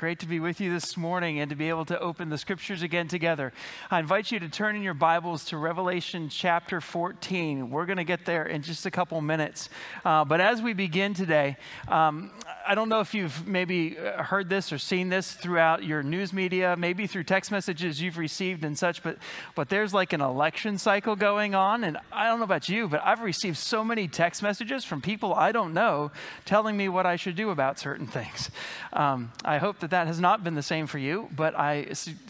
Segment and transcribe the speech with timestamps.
[0.00, 2.80] Great to be with you this morning and to be able to open the scriptures
[2.80, 3.52] again together.
[3.90, 7.68] I invite you to turn in your Bibles to Revelation chapter 14.
[7.68, 9.68] We're going to get there in just a couple minutes.
[10.02, 12.30] Uh, but as we begin today, um,
[12.70, 16.32] I don't know if you've maybe uh, heard this or seen this throughout your news
[16.32, 19.18] media, maybe through text messages you've received and such, but,
[19.56, 21.82] but there's like an election cycle going on.
[21.82, 25.34] And I don't know about you, but I've received so many text messages from people
[25.34, 26.12] I don't know
[26.44, 28.52] telling me what I should do about certain things.
[28.92, 31.88] Um, I hope that that has not been the same for you, but I,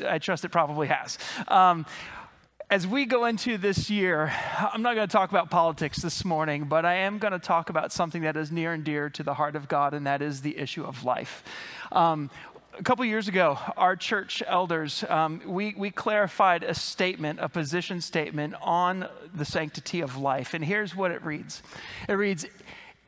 [0.09, 1.19] I trust it probably has.
[1.49, 1.85] Um,
[2.71, 4.33] as we go into this year,
[4.73, 7.69] I'm not going to talk about politics this morning, but I am going to talk
[7.69, 10.43] about something that is near and dear to the heart of God, and that is
[10.43, 11.43] the issue of life.
[11.91, 12.31] Um,
[12.79, 18.01] a couple years ago, our church elders, um, we, we clarified a statement, a position
[18.01, 20.55] statement on the sanctity of life.
[20.55, 21.65] And here's what it reads
[22.09, 22.47] It reads,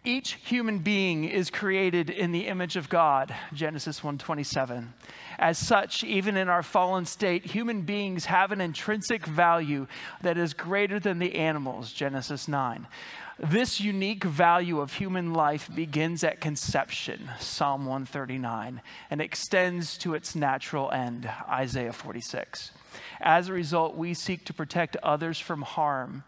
[0.04, 4.94] each human being is created in the image of God, Genesis 1:27.
[5.38, 9.86] As such, even in our fallen state, human beings have an intrinsic value
[10.20, 12.88] that is greater than the animals, Genesis 9.
[13.38, 20.34] This unique value of human life begins at conception, Psalm 139, and extends to its
[20.34, 22.72] natural end, Isaiah 46.
[23.20, 26.24] As a result, we seek to protect others from harm.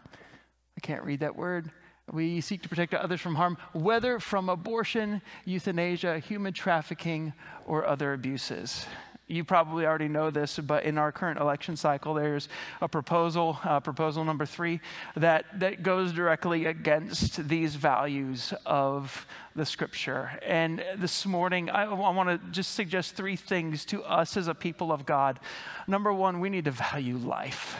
[0.77, 1.71] I can't read that word
[2.11, 7.33] we seek to protect others from harm, whether from abortion, euthanasia, human trafficking,
[7.65, 8.85] or other abuses.
[9.27, 12.47] You probably already know this, but in our current election cycle, there's
[12.79, 14.81] a proposal, uh, proposal number three,
[15.15, 19.25] that, that goes directly against these values of
[19.55, 20.39] the scripture.
[20.45, 24.53] And this morning, I, I want to just suggest three things to us as a
[24.53, 25.39] people of God.
[25.87, 27.75] Number one, we need to value life.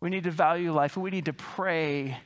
[0.00, 0.98] We need to value life.
[0.98, 2.18] We need to pray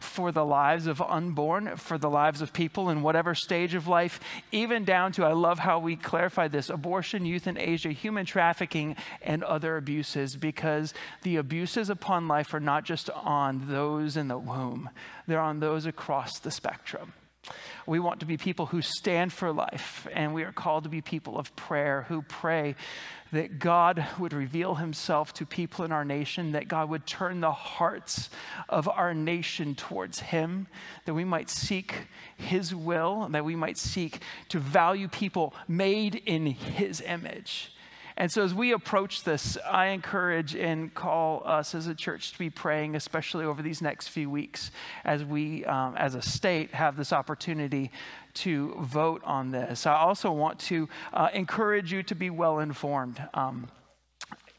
[0.00, 4.20] for the lives of unborn, for the lives of people in whatever stage of life,
[4.52, 9.76] even down to, I love how we clarify this abortion, euthanasia, human trafficking, and other
[9.76, 14.90] abuses, because the abuses upon life are not just on those in the womb,
[15.26, 17.12] they're on those across the spectrum.
[17.88, 21.00] We want to be people who stand for life, and we are called to be
[21.00, 22.74] people of prayer who pray
[23.32, 27.50] that God would reveal himself to people in our nation, that God would turn the
[27.50, 28.28] hearts
[28.68, 30.66] of our nation towards him,
[31.06, 34.20] that we might seek his will, that we might seek
[34.50, 37.72] to value people made in his image.
[38.18, 42.38] And so, as we approach this, I encourage and call us as a church to
[42.38, 44.72] be praying, especially over these next few weeks,
[45.04, 47.92] as we, um, as a state, have this opportunity
[48.34, 49.86] to vote on this.
[49.86, 53.22] I also want to uh, encourage you to be well informed.
[53.34, 53.68] Um,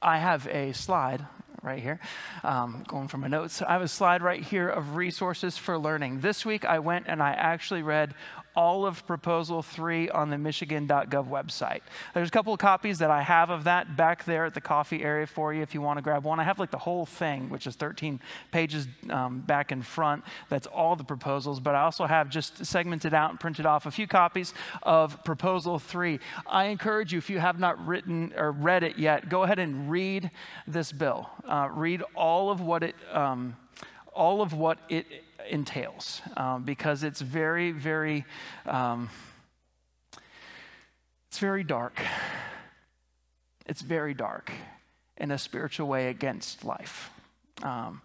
[0.01, 1.25] I have a slide
[1.61, 1.99] right here,
[2.43, 3.61] um, going from my notes.
[3.61, 6.21] I have a slide right here of resources for learning.
[6.21, 8.13] This week I went and I actually read
[8.59, 11.79] all of Proposal 3 on the Michigan.gov website.
[12.13, 15.01] There's a couple of copies that I have of that back there at the coffee
[15.01, 16.41] area for you if you want to grab one.
[16.41, 18.19] I have like the whole thing, which is 13
[18.51, 20.25] pages um, back and front.
[20.49, 23.91] That's all the proposals, but I also have just segmented out and printed off a
[23.91, 24.53] few copies
[24.83, 26.19] of Proposal 3.
[26.45, 29.89] I encourage you, if you have not written or read it yet, go ahead and
[29.89, 30.31] read
[30.67, 31.29] this bill.
[31.47, 32.95] Uh, read all of what it.
[33.13, 33.55] Um,
[34.13, 35.05] all of what it
[35.49, 38.25] entails um, because it's very, very,
[38.65, 39.09] um,
[41.27, 42.01] it's very dark.
[43.65, 44.51] It's very dark
[45.17, 47.11] in a spiritual way against life.
[47.61, 48.01] Um,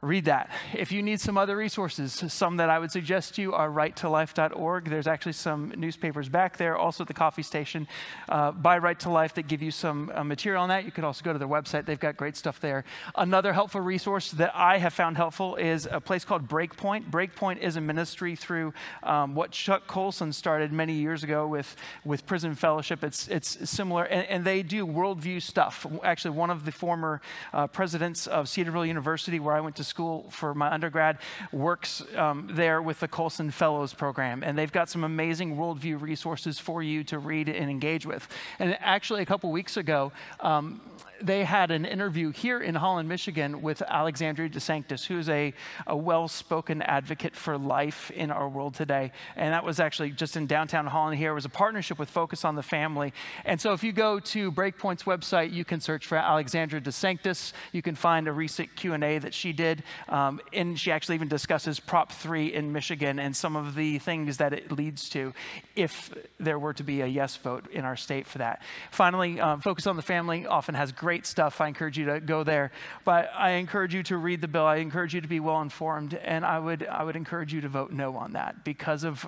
[0.00, 0.48] read that.
[0.74, 4.88] If you need some other resources, some that I would suggest to you are righttolife.org.
[4.88, 7.88] There's actually some newspapers back there, also at the coffee station
[8.28, 10.84] uh, by Right to Life that give you some uh, material on that.
[10.84, 12.84] You could also go to their website, they've got great stuff there.
[13.16, 17.10] Another helpful resource that I have found helpful is a place called Breakpoint.
[17.10, 21.74] Breakpoint is a ministry through um, what Chuck Colson started many years ago with,
[22.04, 23.02] with Prison Fellowship.
[23.02, 25.84] It's, it's similar, and, and they do worldview stuff.
[26.04, 27.20] Actually, one of the former
[27.52, 31.18] uh, presidents of Cedarville University, where I went to school for my undergrad
[31.52, 36.58] works um, there with the Colson Fellows program, and they've got some amazing worldview resources
[36.58, 38.28] for you to read and engage with.
[38.58, 40.80] And actually, a couple weeks ago, um,
[41.20, 45.52] they had an interview here in Holland, Michigan with Alexandria DeSanctis, who's a,
[45.86, 49.12] a well spoken advocate for life in our world today.
[49.36, 51.32] And that was actually just in downtown Holland here.
[51.32, 53.12] It was a partnership with Focus on the Family.
[53.44, 57.52] And so if you go to Breakpoint's website, you can search for Alexandria DeSanctis.
[57.72, 59.82] You can find a recent Q&A that she did.
[60.08, 64.36] Um, and she actually even discusses Prop 3 in Michigan and some of the things
[64.36, 65.32] that it leads to
[65.74, 68.62] if there were to be a yes vote in our state for that.
[68.90, 71.62] Finally, um, Focus on the Family often has great great stuff.
[71.62, 72.70] I encourage you to go there.
[73.06, 74.66] But I encourage you to read the bill.
[74.66, 76.12] I encourage you to be well informed.
[76.12, 79.26] And I would, I would encourage you to vote no on that because of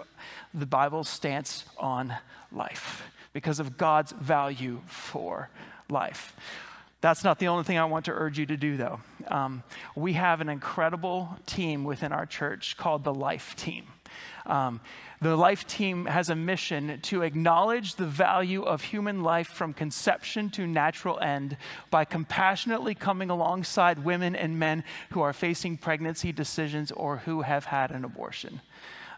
[0.52, 2.14] the Bible's stance on
[2.52, 5.48] life, because of God's value for
[5.88, 6.36] life.
[7.00, 9.00] That's not the only thing I want to urge you to do, though.
[9.28, 9.62] Um,
[9.96, 13.86] we have an incredible team within our church called the Life Team.
[14.44, 14.82] Um,
[15.22, 20.48] the Life Team has a mission to acknowledge the value of human life from conception
[20.50, 21.58] to natural end
[21.90, 27.66] by compassionately coming alongside women and men who are facing pregnancy decisions or who have
[27.66, 28.62] had an abortion.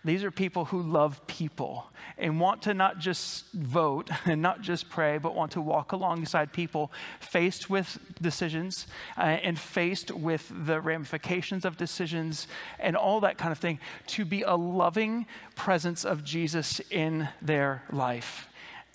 [0.04, 1.87] These are people who love people
[2.19, 6.52] and want to not just vote and not just pray, but want to walk alongside
[6.52, 12.49] people faced with decisions uh, and faced with the ramifications of decisions
[12.81, 13.78] and all that kind of thing,
[14.08, 18.48] to be a loving presence of Jesus in their life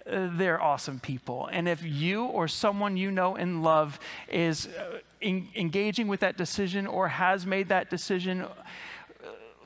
[0.10, 1.50] uh, they're awesome people.
[1.52, 4.00] And if you or someone you know and love
[4.30, 8.46] is uh, in, engaging with that decision or has made that decision,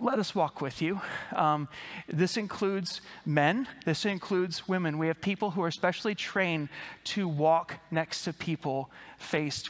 [0.02, 1.00] let us walk with you.
[1.36, 1.68] Um,
[2.08, 4.98] this includes men, this includes women.
[4.98, 6.70] We have people who are specially trained
[7.06, 8.90] to walk next to people
[9.20, 9.70] faced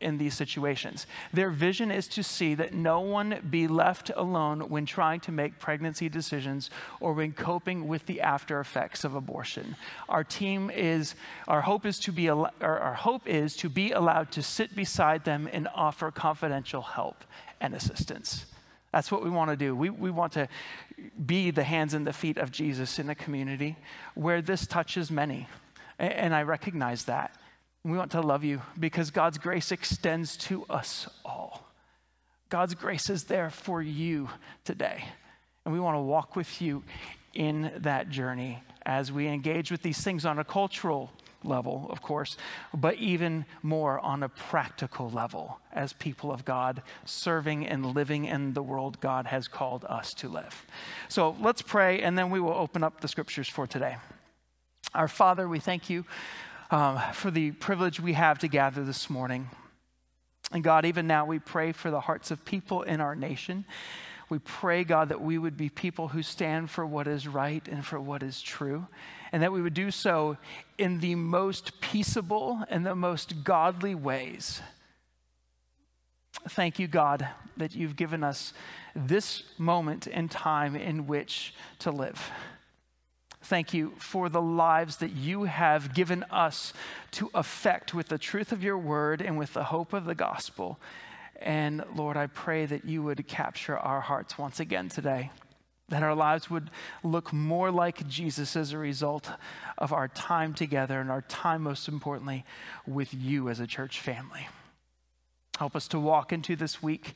[0.00, 1.06] in these situations.
[1.32, 5.58] Their vision is to see that no one be left alone when trying to make
[5.58, 6.70] pregnancy decisions
[7.00, 9.76] or when coping with the after effects of abortion.
[10.08, 11.14] Our team is
[11.46, 15.48] our hope is to be our hope is to be allowed to sit beside them
[15.52, 17.22] and offer confidential help
[17.60, 18.46] and assistance.
[18.92, 19.74] That's what we want to do.
[19.74, 20.48] We, we want to
[21.24, 23.76] be the hands and the feet of Jesus in a community
[24.14, 25.48] where this touches many.
[25.98, 27.34] And, and I recognize that.
[27.84, 31.66] We want to love you because God's grace extends to us all.
[32.48, 34.28] God's grace is there for you
[34.64, 35.04] today.
[35.64, 36.82] And we want to walk with you
[37.32, 41.12] in that journey as we engage with these things on a cultural
[41.44, 42.36] level, of course,
[42.74, 48.52] but even more on a practical level as people of God, serving and living in
[48.52, 50.66] the world God has called us to live.
[51.08, 53.96] So let's pray, and then we will open up the scriptures for today.
[54.94, 56.04] Our Father, we thank you
[56.70, 59.50] um, for the privilege we have to gather this morning.
[60.52, 63.64] And God, even now, we pray for the hearts of people in our nation.
[64.28, 67.84] We pray, God, that we would be people who stand for what is right and
[67.84, 68.86] for what is true,
[69.32, 70.36] and that we would do so
[70.78, 74.60] in the most peaceable and the most godly ways.
[76.48, 78.52] Thank you, God, that you've given us
[78.94, 82.30] this moment and time in which to live.
[83.42, 86.72] Thank you for the lives that you have given us
[87.12, 90.78] to affect with the truth of your word and with the hope of the gospel.
[91.40, 95.30] And Lord, I pray that you would capture our hearts once again today,
[95.90, 96.70] that our lives would
[97.04, 99.30] look more like Jesus as a result
[99.76, 102.44] of our time together and our time, most importantly,
[102.86, 104.48] with you as a church family.
[105.58, 107.14] Help us to walk into this week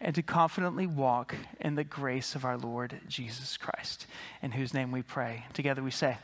[0.00, 4.06] and to confidently walk in the grace of our Lord Jesus Christ,
[4.42, 5.46] in whose name we pray.
[5.54, 6.18] Together we say,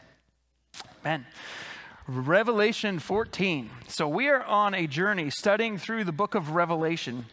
[1.00, 1.26] Amen.
[2.06, 3.70] Revelation 14.
[3.88, 7.26] So we are on a journey studying through the book of Revelation.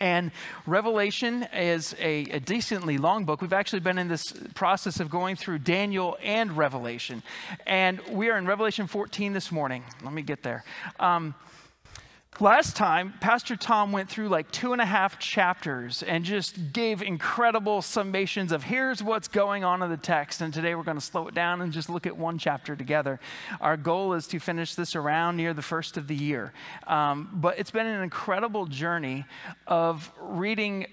[0.00, 0.30] And
[0.66, 3.40] Revelation is a, a, decently long book.
[3.40, 7.22] We've actually been in this process of going through Daniel and Revelation.
[7.66, 9.84] And we are in Revelation 14 this morning.
[10.02, 10.64] Let me get there.
[10.98, 11.34] Um,
[12.40, 17.02] Last time, Pastor Tom went through like two and a half chapters and just gave
[17.02, 20.40] incredible summations of here's what's going on in the text.
[20.40, 23.20] And today we're going to slow it down and just look at one chapter together.
[23.60, 26.54] Our goal is to finish this around near the first of the year.
[26.86, 29.26] Um, but it's been an incredible journey
[29.66, 30.86] of reading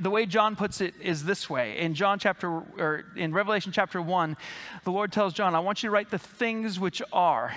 [0.00, 1.78] the way John puts it is this way.
[1.78, 4.36] In John chapter or in Revelation chapter 1,
[4.82, 7.54] the Lord tells John, "I want you to write the things which are."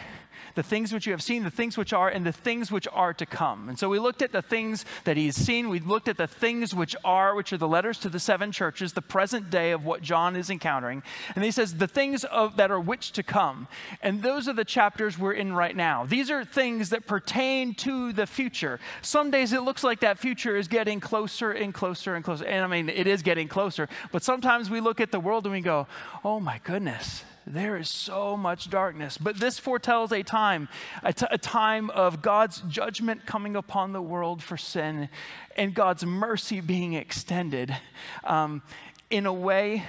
[0.55, 3.13] The things which you have seen, the things which are, and the things which are
[3.13, 3.69] to come.
[3.69, 5.69] And so we looked at the things that he's seen.
[5.69, 8.93] We looked at the things which are, which are the letters to the seven churches,
[8.93, 11.03] the present day of what John is encountering.
[11.35, 13.67] And he says, the things of, that are which to come.
[14.01, 16.05] And those are the chapters we're in right now.
[16.05, 18.79] These are things that pertain to the future.
[19.01, 22.45] Some days it looks like that future is getting closer and closer and closer.
[22.45, 23.89] And I mean, it is getting closer.
[24.11, 25.87] But sometimes we look at the world and we go,
[26.23, 29.17] oh my goodness There is so much darkness.
[29.17, 30.67] But this foretells a time,
[31.03, 35.09] a, t- a time of God's judgment coming upon the world for sin
[35.55, 37.75] and God's mercy being extended
[38.23, 38.63] um,
[39.09, 39.83] in a way,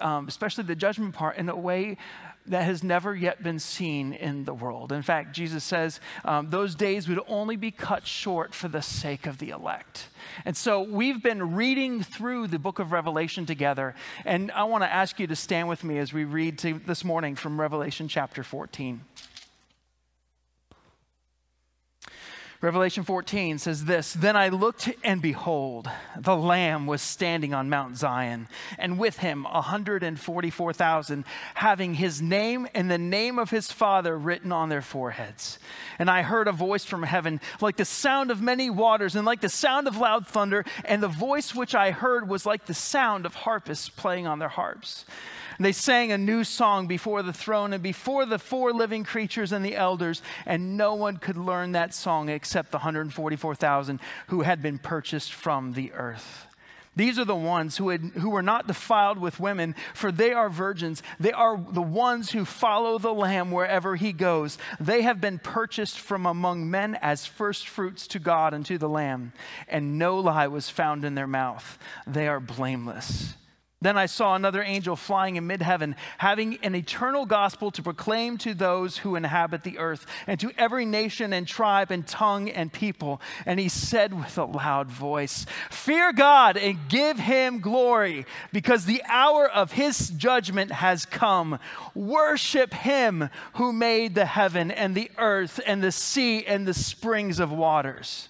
[0.00, 1.98] um, especially the judgment part, in a way
[2.46, 4.90] that has never yet been seen in the world.
[4.90, 9.26] In fact, Jesus says um, those days would only be cut short for the sake
[9.26, 10.08] of the elect.
[10.44, 14.92] And so we've been reading through the book of Revelation together, and I want to
[14.92, 19.00] ask you to stand with me as we read this morning from Revelation chapter 14.
[22.62, 27.96] Revelation 14 says this Then I looked, and behold, the Lamb was standing on Mount
[27.96, 28.46] Zion,
[28.78, 34.68] and with him 144,000, having his name and the name of his Father written on
[34.68, 35.58] their foreheads.
[35.98, 39.40] And I heard a voice from heaven, like the sound of many waters, and like
[39.40, 40.64] the sound of loud thunder.
[40.84, 44.48] And the voice which I heard was like the sound of harpists playing on their
[44.48, 45.04] harps.
[45.56, 49.52] And they sang a new song before the throne and before the four living creatures
[49.52, 54.62] and the elders, and no one could learn that song except the 144,000 who had
[54.62, 56.46] been purchased from the earth.
[56.94, 60.50] These are the ones who, had, who were not defiled with women, for they are
[60.50, 61.02] virgins.
[61.18, 64.58] They are the ones who follow the Lamb wherever he goes.
[64.78, 69.32] They have been purchased from among men as firstfruits to God and to the Lamb,
[69.68, 71.78] and no lie was found in their mouth.
[72.06, 73.34] They are blameless.
[73.82, 78.38] Then I saw another angel flying in mid heaven, having an eternal gospel to proclaim
[78.38, 82.72] to those who inhabit the earth, and to every nation and tribe and tongue and
[82.72, 83.20] people.
[83.44, 89.02] And he said with a loud voice, Fear God and give him glory, because the
[89.08, 91.58] hour of his judgment has come.
[91.94, 97.40] Worship him who made the heaven and the earth and the sea and the springs
[97.40, 98.28] of waters.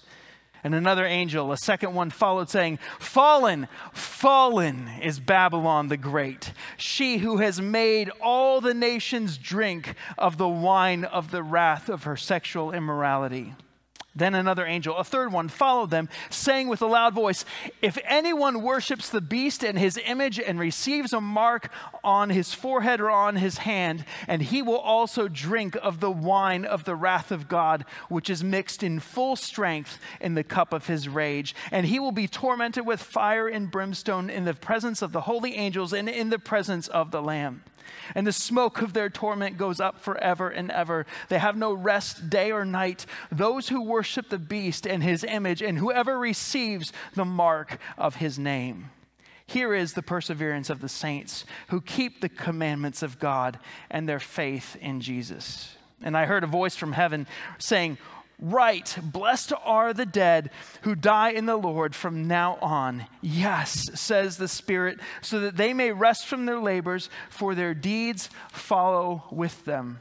[0.63, 7.17] And another angel, a second one, followed, saying, Fallen, fallen is Babylon the Great, she
[7.17, 12.15] who has made all the nations drink of the wine of the wrath of her
[12.15, 13.55] sexual immorality.
[14.15, 17.45] Then another angel, a third one, followed them, saying with a loud voice,
[17.81, 21.71] If anyone worships the beast and his image and receives a mark
[22.03, 26.63] on his forehead or on his hand, and he will also drink of the wine
[26.63, 30.85] of the wrath of God, which is mixed in full strength in the cup of
[30.85, 31.55] his rage.
[31.71, 35.55] And he will be tormented with fire and brimstone in the presence of the holy
[35.55, 37.63] angels and in the presence of the Lamb
[38.15, 41.05] and the smoke of their torment goes up forever and ever.
[41.29, 43.05] They have no rest day or night.
[43.31, 48.39] Those who worship the beast and his image, and whoever receives the mark of his
[48.39, 48.89] name.
[49.45, 53.59] Here is the perseverance of the saints who keep the commandments of God
[53.89, 55.75] and their faith in Jesus.
[56.01, 57.97] And I heard a voice from heaven saying,
[58.39, 60.49] Write, blessed are the dead
[60.81, 63.05] who die in the Lord from now on.
[63.21, 68.29] Yes, says the Spirit, so that they may rest from their labors, for their deeds
[68.51, 69.99] follow with them.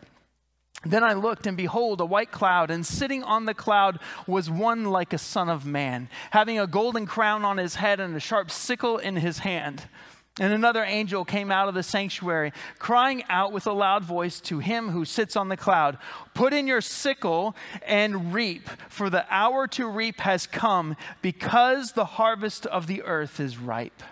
[0.84, 4.86] Then I looked, and behold, a white cloud, and sitting on the cloud was one
[4.86, 8.50] like a son of man, having a golden crown on his head and a sharp
[8.50, 9.84] sickle in his hand.
[10.40, 14.60] And another angel came out of the sanctuary, crying out with a loud voice to
[14.60, 15.98] him who sits on the cloud
[16.32, 17.54] Put in your sickle
[17.86, 23.40] and reap, for the hour to reap has come, because the harvest of the earth
[23.40, 24.02] is ripe.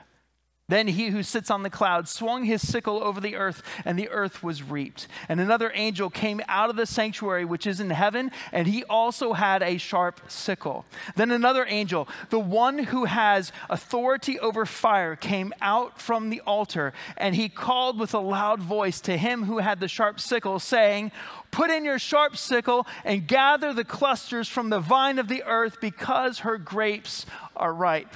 [0.70, 4.08] Then he who sits on the cloud swung his sickle over the earth, and the
[4.08, 5.08] earth was reaped.
[5.28, 9.32] And another angel came out of the sanctuary which is in heaven, and he also
[9.32, 10.84] had a sharp sickle.
[11.16, 16.92] Then another angel, the one who has authority over fire, came out from the altar,
[17.16, 21.10] and he called with a loud voice to him who had the sharp sickle, saying,
[21.50, 25.78] Put in your sharp sickle and gather the clusters from the vine of the earth,
[25.80, 28.14] because her grapes are ripe.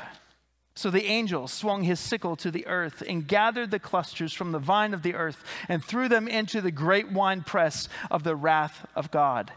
[0.77, 4.59] So the angel swung his sickle to the earth and gathered the clusters from the
[4.59, 9.13] vine of the earth and threw them into the great winepress of the wrath of
[9.13, 9.53] God.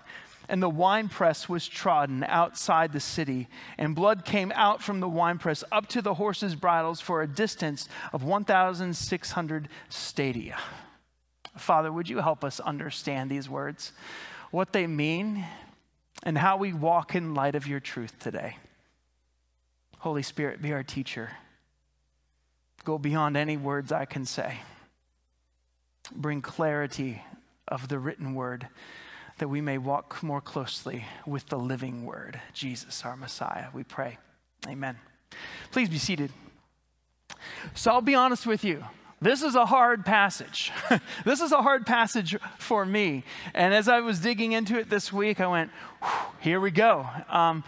[0.48, 5.64] And the winepress was trodden outside the city, and blood came out from the winepress
[5.74, 10.58] up to the horses' bridles for a distance of 1,600 stadia.
[11.58, 13.92] Father, would you help us understand these words,
[14.52, 15.44] what they mean,
[16.24, 18.56] and how we walk in light of your truth today?
[20.08, 21.32] Holy Spirit, be our teacher.
[22.86, 24.60] Go beyond any words I can say.
[26.16, 27.22] Bring clarity
[27.68, 28.70] of the written word
[29.40, 33.66] that we may walk more closely with the living word, Jesus, our Messiah.
[33.74, 34.18] We pray.
[34.66, 34.96] Amen.
[35.72, 36.32] Please be seated.
[37.76, 38.86] So I'll be honest with you.
[39.20, 40.72] This is a hard passage.
[41.26, 43.24] this is a hard passage for me.
[43.54, 45.72] And as I was digging into it this week, I went,
[46.40, 47.08] here we go.
[47.30, 47.64] Um,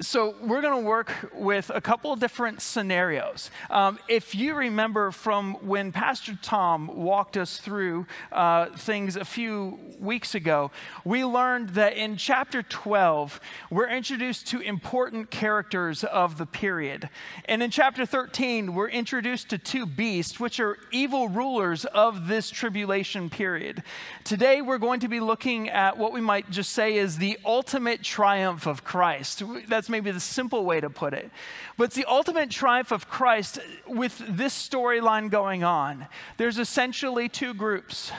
[0.00, 3.48] so, we're going to work with a couple of different scenarios.
[3.70, 9.78] Um, if you remember from when Pastor Tom walked us through uh, things a few
[10.00, 10.72] weeks ago,
[11.04, 17.08] we learned that in chapter 12, we're introduced to important characters of the period.
[17.44, 22.50] And in chapter 13, we're introduced to two beasts, which are evil rulers of this
[22.50, 23.84] tribulation period.
[24.24, 27.73] Today, we're going to be looking at what we might just say is the ultimate
[28.02, 29.42] triumph of Christ.
[29.68, 31.30] That's maybe the simple way to put it.
[31.76, 36.06] But it's the ultimate triumph of Christ with this storyline going on.
[36.36, 38.12] There's essentially two groups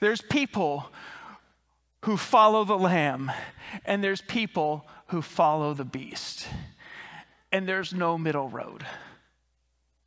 [0.00, 0.90] there's people
[2.02, 3.30] who follow the Lamb,
[3.84, 6.46] and there's people who follow the beast.
[7.50, 8.84] And there's no middle road.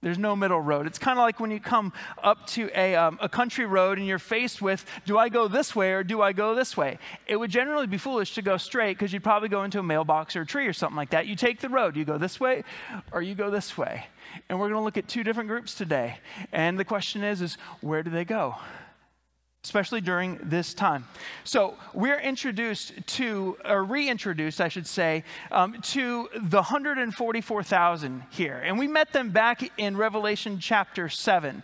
[0.01, 0.85] There's no middle road.
[0.85, 4.05] It's kind of like when you come up to a, um, a country road and
[4.05, 6.99] you're faced with, do I go this way or do I go this way?
[7.25, 10.35] It would generally be foolish to go straight because you'd probably go into a mailbox
[10.35, 11.25] or a tree or something like that.
[11.25, 11.95] You take the road.
[11.95, 12.63] You go this way
[13.11, 14.05] or you go this way.
[14.49, 16.19] And we're going to look at two different groups today.
[16.51, 18.55] And the question is, is where do they go?
[19.67, 21.05] Especially during this time.
[21.43, 28.61] So we're introduced to, or reintroduced, I should say, um, to the 144,000 here.
[28.63, 31.61] And we met them back in Revelation chapter 7.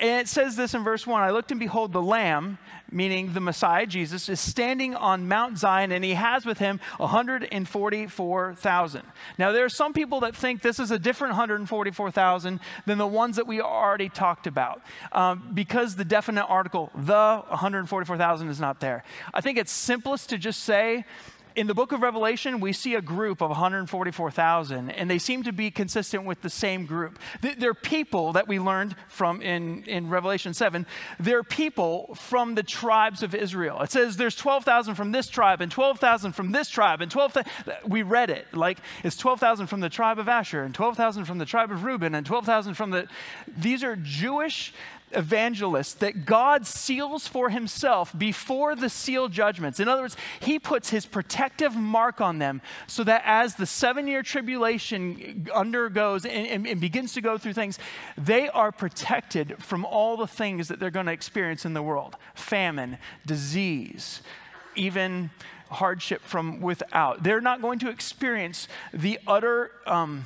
[0.00, 2.58] And it says this in verse 1 I looked and behold, the Lamb
[2.90, 9.02] meaning the Messiah, Jesus, is standing on Mount Zion and he has with him 144,000.
[9.38, 13.36] Now, there are some people that think this is a different 144,000 than the ones
[13.36, 19.04] that we already talked about um, because the definite article, the 144,000, is not there.
[19.32, 21.04] I think it's simplest to just say
[21.56, 25.52] in the book of Revelation, we see a group of 144,000, and they seem to
[25.52, 27.18] be consistent with the same group.
[27.40, 30.86] They're people that we learned from in, in Revelation 7.
[31.20, 33.80] They're people from the tribes of Israel.
[33.82, 37.50] It says there's 12,000 from this tribe, and 12,000 from this tribe, and 12,000.
[37.86, 41.46] We read it like it's 12,000 from the tribe of Asher, and 12,000 from the
[41.46, 43.06] tribe of Reuben, and 12,000 from the.
[43.46, 44.72] These are Jewish
[45.16, 49.80] evangelists that God seals for himself before the seal judgments.
[49.80, 54.06] In other words, he puts his protective mark on them so that as the seven
[54.06, 57.78] year tribulation undergoes and, and, and, begins to go through things,
[58.18, 62.16] they are protected from all the things that they're going to experience in the world
[62.34, 64.22] famine, disease,
[64.76, 65.30] even
[65.70, 67.22] hardship from without.
[67.22, 69.70] They're not going to experience the utter.
[69.86, 70.24] Um,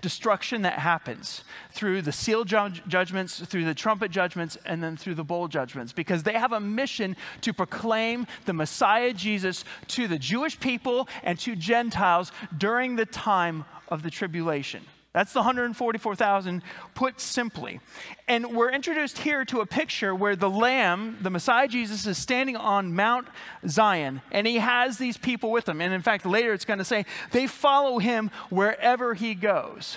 [0.00, 5.14] destruction that happens through the seal ju- judgments, through the trumpet judgments, and then through
[5.14, 10.18] the bowl judgments because they have a mission to proclaim the Messiah Jesus to the
[10.18, 14.82] Jewish people and to Gentiles during the time of the tribulation.
[15.16, 16.62] That's the 144,000
[16.94, 17.80] put simply.
[18.28, 22.54] And we're introduced here to a picture where the Lamb, the Messiah Jesus, is standing
[22.54, 23.26] on Mount
[23.66, 25.80] Zion and he has these people with him.
[25.80, 29.96] And in fact, later it's going to say they follow him wherever he goes.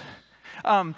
[0.63, 0.95] Um,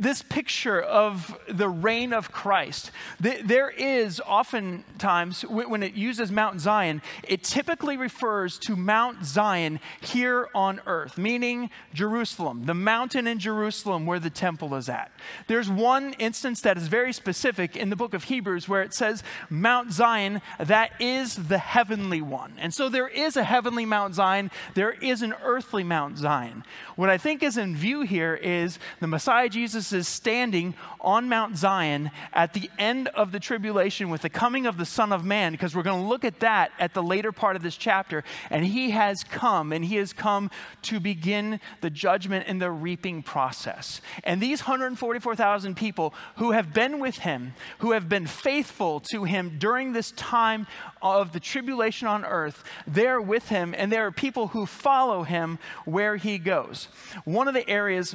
[0.00, 2.90] this picture of the reign of Christ.
[3.20, 10.48] There is oftentimes, when it uses Mount Zion, it typically refers to Mount Zion here
[10.54, 15.12] on earth, meaning Jerusalem, the mountain in Jerusalem where the temple is at.
[15.46, 19.22] There's one instance that is very specific in the book of Hebrews where it says
[19.50, 22.54] Mount Zion, that is the heavenly one.
[22.58, 26.64] And so there is a heavenly Mount Zion, there is an earthly Mount Zion.
[26.96, 31.56] What I think is in view here is the Messiah Jesus is standing on Mount
[31.56, 35.52] Zion at the end of the tribulation with the coming of the Son of Man,
[35.52, 38.24] because we're going to look at that at the later part of this chapter.
[38.50, 40.50] And he has come, and he has come
[40.82, 44.00] to begin the judgment and the reaping process.
[44.24, 49.56] And these 144,000 people who have been with him, who have been faithful to him
[49.58, 50.66] during this time
[51.02, 55.58] of the tribulation on earth, they're with him, and there are people who follow him
[55.84, 56.88] where he goes.
[57.24, 58.14] One of the areas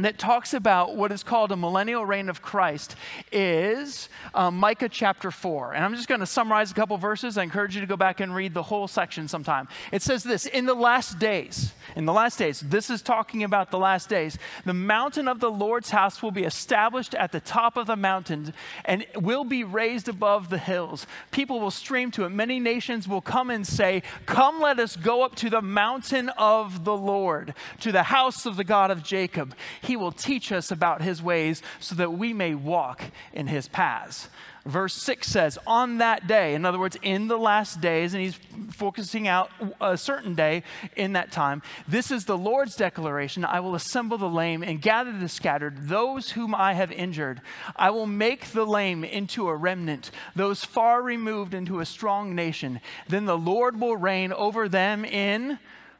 [0.00, 2.96] that talks about what is called a millennial reign of Christ
[3.30, 5.74] is um, Micah chapter 4.
[5.74, 7.36] And I'm just going to summarize a couple verses.
[7.36, 9.68] I encourage you to go back and read the whole section sometime.
[9.92, 13.70] It says this In the last days, in the last days, this is talking about
[13.70, 17.76] the last days, the mountain of the Lord's house will be established at the top
[17.76, 18.54] of the mountain
[18.86, 21.06] and will be raised above the hills.
[21.32, 22.30] People will stream to it.
[22.30, 26.84] Many nations will come and say, Come, let us go up to the mountain of
[26.84, 31.02] the Lord, to the house of the God of Jacob he will teach us about
[31.02, 34.28] his ways so that we may walk in his paths.
[34.64, 38.38] Verse 6 says, On that day, in other words, in the last days, and he's
[38.70, 40.62] focusing out a certain day
[40.94, 45.12] in that time, this is the Lord's declaration I will assemble the lame and gather
[45.12, 47.40] the scattered, those whom I have injured.
[47.74, 52.80] I will make the lame into a remnant, those far removed into a strong nation.
[53.08, 55.58] Then the Lord will reign over them in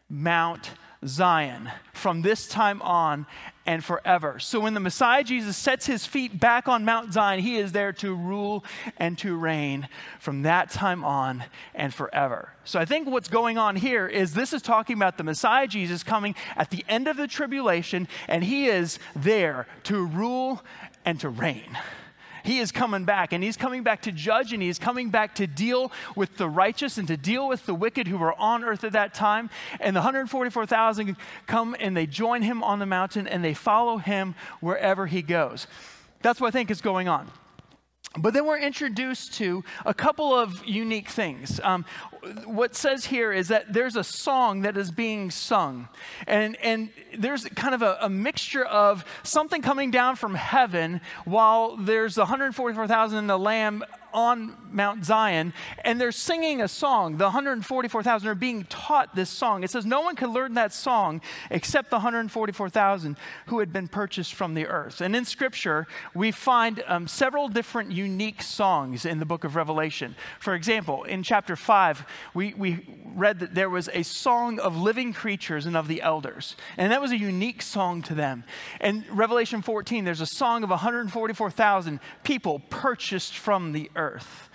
[0.09, 0.71] Mount
[1.07, 3.27] Zion from this time on
[3.67, 4.39] and forever.
[4.39, 7.93] So when the Messiah Jesus sets his feet back on Mount Zion, he is there
[7.95, 8.65] to rule
[8.97, 9.89] and to reign
[10.19, 12.55] from that time on and forever.
[12.65, 16.03] So I think what's going on here is this is talking about the Messiah Jesus
[16.03, 20.63] coming at the end of the tribulation, and he is there to rule
[21.05, 21.79] and to reign.
[22.45, 25.35] He is coming back, and He's coming back to judge, and He is coming back
[25.37, 28.85] to deal with the righteous and to deal with the wicked who were on earth
[28.85, 29.51] at that time.
[29.81, 34.35] And the 144,000 come and they join Him on the mountain and they follow Him
[34.61, 35.67] wherever He goes.
[36.23, 37.31] That's what I think is going on.
[38.19, 41.61] But then we're introduced to a couple of unique things.
[41.63, 41.87] Um,
[42.45, 45.89] what says here is that there's a song that is being sung,
[46.27, 51.77] and, and there's kind of a, a mixture of something coming down from heaven while
[51.77, 55.53] there's 144,000 in the lamb on Mount Zion
[55.85, 57.17] and they're singing a song.
[57.17, 59.65] The 144,000 are being taught this song.
[59.65, 61.21] It says no one could learn that song
[61.51, 65.01] except the 144,000 who had been purchased from the earth.
[65.01, 70.15] And in Scripture, we find um, several different unique songs in the book of Revelation.
[70.41, 75.13] For example, in chapter 5, we, we read that there was a song of living
[75.13, 76.57] creatures and of the elders.
[76.77, 78.45] And that was a unique song to them.
[78.81, 84.51] In Revelation 14, there's a song of 144,000 people purchased from the earth earth.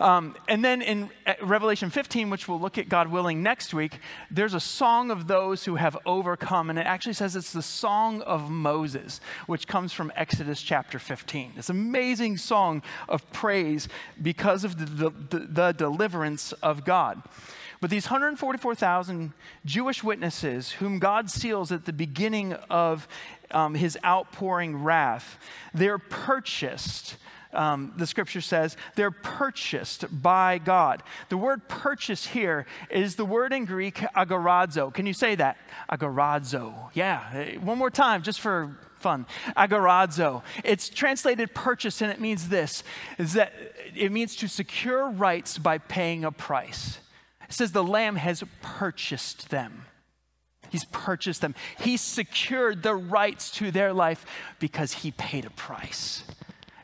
[0.00, 3.98] Um, and then in uh, Revelation 15, which we'll look at God willing next week,
[4.30, 6.70] there's a song of those who have overcome.
[6.70, 11.54] And it actually says it's the song of Moses, which comes from Exodus chapter 15.
[11.56, 13.88] This amazing song of praise
[14.22, 17.22] because of the, the, the deliverance of God.
[17.80, 19.32] But these 144,000
[19.64, 23.06] Jewish witnesses, whom God seals at the beginning of
[23.50, 25.38] um, his outpouring wrath,
[25.72, 27.16] they're purchased
[27.52, 31.02] um, the scripture says, they're purchased by God.
[31.28, 34.92] The word purchase here is the word in Greek agorazo.
[34.92, 35.56] Can you say that?
[35.90, 36.90] Agorazo.
[36.94, 37.58] Yeah.
[37.58, 39.26] One more time, just for fun.
[39.56, 40.42] Agorazo.
[40.64, 42.82] It's translated purchase, and it means this
[43.18, 43.52] is that
[43.94, 46.98] it means to secure rights by paying a price.
[47.48, 49.86] It says the Lamb has purchased them.
[50.70, 51.54] He's purchased them.
[51.78, 54.26] He's secured the rights to their life
[54.58, 56.24] because he paid a price.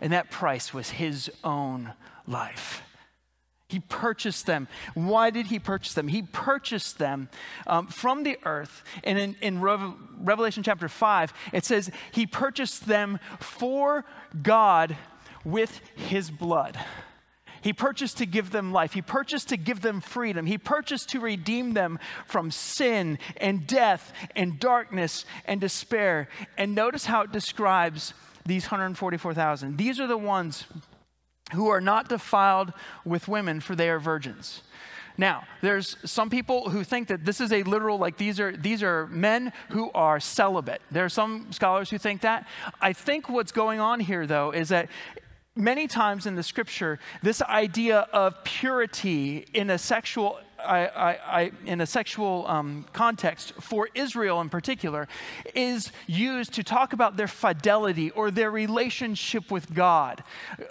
[0.05, 1.95] And that price was his own
[2.27, 2.83] life.
[3.71, 4.69] He purchased them.
[4.93, 6.09] Why did he purchase them?
[6.09, 7.31] He purchased them
[7.67, 8.85] um, from the earth.
[9.03, 14.05] And in, in Revelation chapter 5, it says he purchased them for
[14.43, 14.95] God
[15.43, 16.79] with his blood.
[17.63, 18.93] He purchased to give them life.
[18.93, 20.45] He purchased to give them freedom.
[20.45, 26.29] He purchased to redeem them from sin and death and darkness and despair.
[26.59, 28.13] And notice how it describes
[28.47, 29.77] these 144,000.
[29.77, 30.65] These are the ones
[31.53, 32.73] who are not defiled
[33.05, 34.63] with women, for they are virgins.
[35.17, 38.83] Now, there's some people who think that this is a literal, like these are, these
[38.83, 40.83] are men who are celibate.
[40.91, 42.49] There are some scholars who think that.
[42.81, 44.89] I think what's going on here, though, is that
[45.55, 51.81] many times in the scripture, this idea of purity in a sexual I, I, in
[51.81, 55.09] a sexual um, context for Israel in particular
[55.55, 60.25] is used to talk about their fidelity or their relationship with God.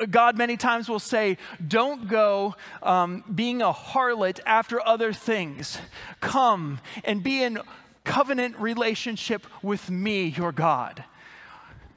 [0.09, 5.77] God many times will say, Don't go um, being a harlot after other things.
[6.19, 7.59] Come and be in
[8.03, 11.03] covenant relationship with me, your God.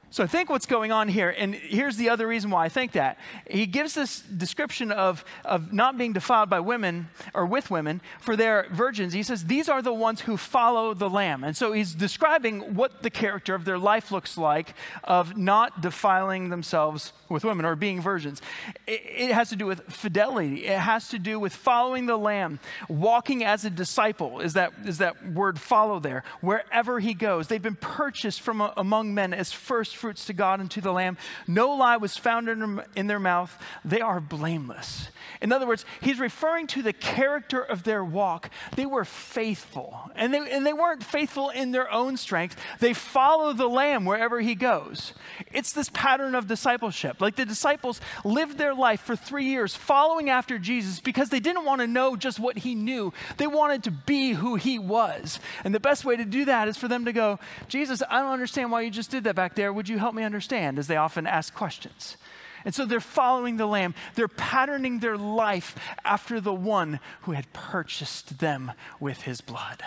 [0.09, 2.93] So I think what's going on here, and here's the other reason why I think
[2.93, 3.17] that.
[3.49, 8.37] He gives this description of, of not being defiled by women or with women for
[8.37, 9.11] they're virgins.
[9.11, 11.43] He says, These are the ones who follow the Lamb.
[11.43, 16.49] And so he's describing what the character of their life looks like of not defiling
[16.49, 18.41] themselves with women or being virgins.
[18.85, 22.59] It, it has to do with fidelity, it has to do with following the Lamb,
[22.87, 27.47] walking as a disciple, is that, is that word follow there, wherever he goes.
[27.47, 30.93] They've been purchased from a, among men as first fruits to God and to the
[30.93, 31.17] Lamb.
[31.47, 33.57] No lie was found in, in their mouth.
[33.83, 35.09] They are blameless.
[35.41, 38.49] In other words, he's referring to the character of their walk.
[38.75, 42.55] They were faithful, and they, and they weren't faithful in their own strength.
[42.79, 45.13] They follow the Lamb wherever he goes.
[45.51, 47.21] It's this pattern of discipleship.
[47.21, 51.65] Like the disciples lived their life for three years following after Jesus because they didn't
[51.65, 55.39] want to know just what he knew, they wanted to be who he was.
[55.63, 58.31] And the best way to do that is for them to go, Jesus, I don't
[58.31, 59.71] understand why you just did that back there.
[59.71, 60.79] Would you help me understand?
[60.79, 62.17] As they often ask questions.
[62.65, 63.95] And so they're following the Lamb.
[64.15, 69.83] They're patterning their life after the one who had purchased them with his blood.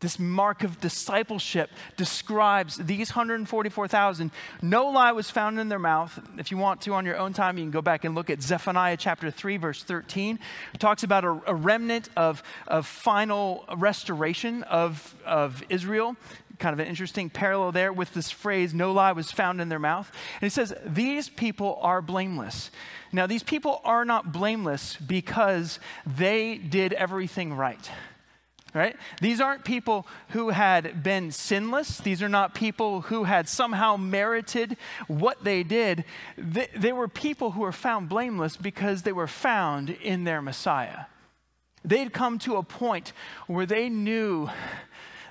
[0.00, 4.30] This mark of discipleship describes these 144,000.
[4.62, 6.20] No lie was found in their mouth.
[6.38, 8.40] If you want to on your own time, you can go back and look at
[8.40, 10.38] Zephaniah chapter 3, verse 13.
[10.72, 16.16] It talks about a, a remnant of, of final restoration of, of Israel.
[16.58, 19.78] Kind of an interesting parallel there with this phrase, no lie was found in their
[19.78, 20.10] mouth.
[20.40, 22.70] And he says, These people are blameless.
[23.12, 27.90] Now, these people are not blameless because they did everything right
[28.74, 28.96] right?
[29.20, 31.98] These aren't people who had been sinless.
[31.98, 36.04] These are not people who had somehow merited what they did.
[36.36, 41.06] They, they, were people who were found blameless because they were found in their Messiah.
[41.84, 43.12] They'd come to a point
[43.46, 44.50] where they knew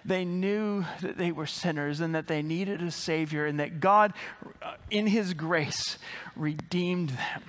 [0.07, 4.13] they knew that they were sinners and that they needed a savior and that God
[4.61, 5.97] uh, in his grace
[6.35, 7.43] redeemed them.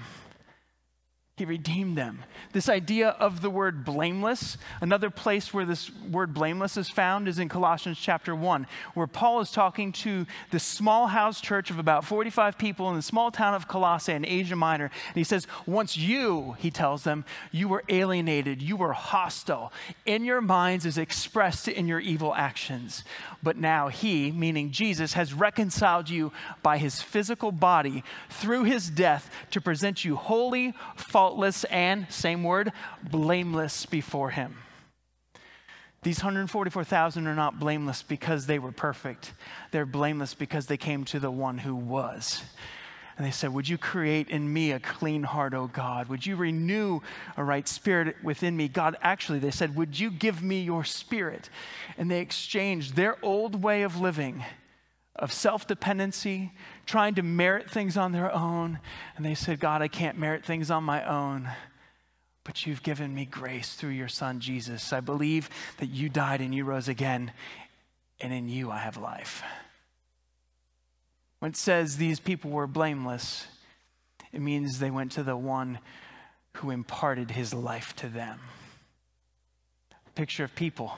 [1.38, 2.24] He redeemed them.
[2.52, 7.38] This idea of the word blameless, another place where this word blameless is found is
[7.38, 12.04] in Colossians chapter 1, where Paul is talking to the small house church of about
[12.04, 14.90] 45 people in the small town of Colossae in Asia Minor.
[15.06, 19.72] And he says, Once you, he tells them, you were alienated, you were hostile
[20.04, 23.04] in your minds is expressed in your evil actions.
[23.42, 29.30] But now he, meaning Jesus, has reconciled you by his physical body through his death
[29.50, 34.56] to present you holy, faultless, faultless and, same word, blameless before him.
[36.02, 39.34] These 144,000 are not blameless because they were perfect.
[39.70, 42.40] They're blameless because they came to the one who was.
[43.18, 46.08] And they said, Would you create in me a clean heart, O God?
[46.08, 47.00] Would you renew
[47.36, 48.68] a right spirit within me?
[48.68, 51.50] God, actually, they said, Would you give me your spirit?
[51.98, 54.46] And they exchanged their old way of living
[55.18, 56.52] of self dependency,
[56.86, 58.78] trying to merit things on their own.
[59.16, 61.50] And they said, God, I can't merit things on my own,
[62.44, 64.92] but you've given me grace through your son, Jesus.
[64.92, 67.32] I believe that you died and you rose again,
[68.20, 69.42] and in you I have life.
[71.40, 73.46] When it says these people were blameless,
[74.32, 75.78] it means they went to the one
[76.54, 78.40] who imparted his life to them.
[80.14, 80.94] Picture of people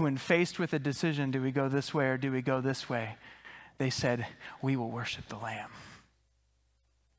[0.00, 2.88] when faced with a decision, do we go this way or do we go this
[2.88, 3.16] way?
[3.78, 4.26] They said,
[4.62, 5.70] We will worship the Lamb.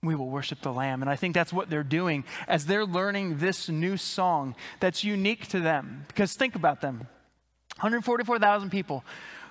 [0.04, 1.02] We will worship the Lamb.
[1.02, 5.48] And I think that's what they're doing as they're learning this new song that's unique
[5.50, 6.06] to them.
[6.08, 7.08] Because think about them
[7.80, 9.04] 144,000 people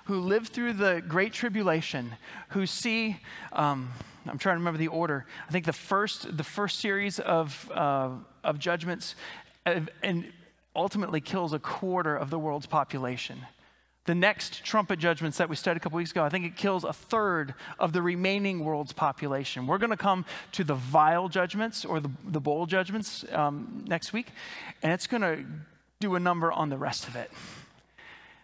[0.05, 2.13] who live through the Great Tribulation,
[2.49, 3.17] who see,
[3.53, 3.89] um,
[4.25, 5.25] I'm trying to remember the order.
[5.47, 8.09] I think the first, the first series of, uh,
[8.43, 9.15] of judgments,
[9.65, 10.31] uh, and
[10.75, 13.45] ultimately kills a quarter of the world's population.
[14.05, 16.83] The next trumpet judgments that we studied a couple weeks ago, I think it kills
[16.83, 19.67] a third of the remaining world's population.
[19.67, 24.11] We're going to come to the vial judgments or the, the bowl judgments um, next
[24.11, 24.29] week,
[24.81, 25.45] and it's going to
[25.99, 27.29] do a number on the rest of it.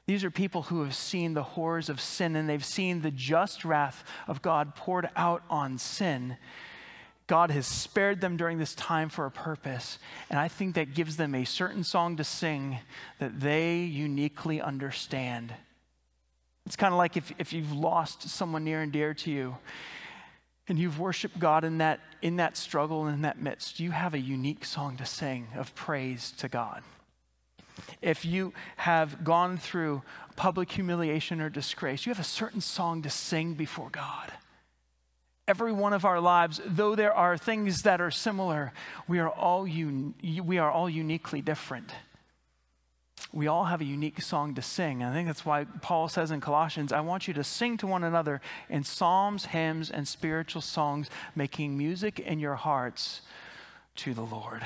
[0.06, 3.66] These are people who have seen the horrors of sin and they've seen the just
[3.66, 6.38] wrath of God poured out on sin.
[7.28, 10.00] God has spared them during this time for a purpose.
[10.30, 12.80] And I think that gives them a certain song to sing
[13.20, 15.54] that they uniquely understand.
[16.66, 19.58] It's kind of like if, if you've lost someone near and dear to you
[20.70, 24.14] and you've worshiped God in that, in that struggle and in that midst, you have
[24.14, 26.82] a unique song to sing of praise to God.
[28.02, 30.02] If you have gone through
[30.38, 34.32] public humiliation or disgrace, you have a certain song to sing before God
[35.48, 38.74] every one of our lives, though there are things that are similar,
[39.08, 41.92] we are all, un- we are all uniquely different.
[43.34, 45.04] We all have a unique song to sing.
[45.04, 48.04] I think that's why Paul says in Colossians, I want you to sing to one
[48.04, 53.22] another in psalms, hymns, and spiritual songs, making music in your hearts
[53.98, 54.64] to the Lord.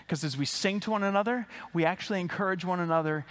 [0.00, 3.24] Because as we sing to one another, we actually encourage one another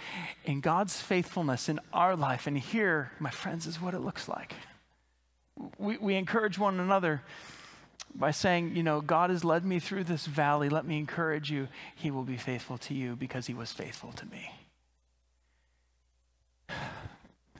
[0.44, 2.46] in God's faithfulness in our life.
[2.46, 4.54] And here, my friends, is what it looks like
[5.78, 7.22] we, we encourage one another
[8.14, 10.68] by saying, you know, God has led me through this valley.
[10.68, 11.68] Let me encourage you.
[11.94, 14.50] He will be faithful to you because he was faithful to me.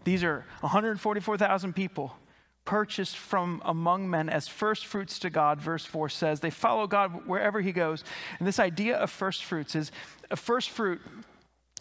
[0.05, 2.17] These are 144,000 people
[2.65, 6.41] purchased from among men as first fruits to God, verse 4 says.
[6.41, 8.05] They follow God wherever he goes.
[8.39, 9.91] And this idea of first fruits is
[10.31, 11.01] a first fruit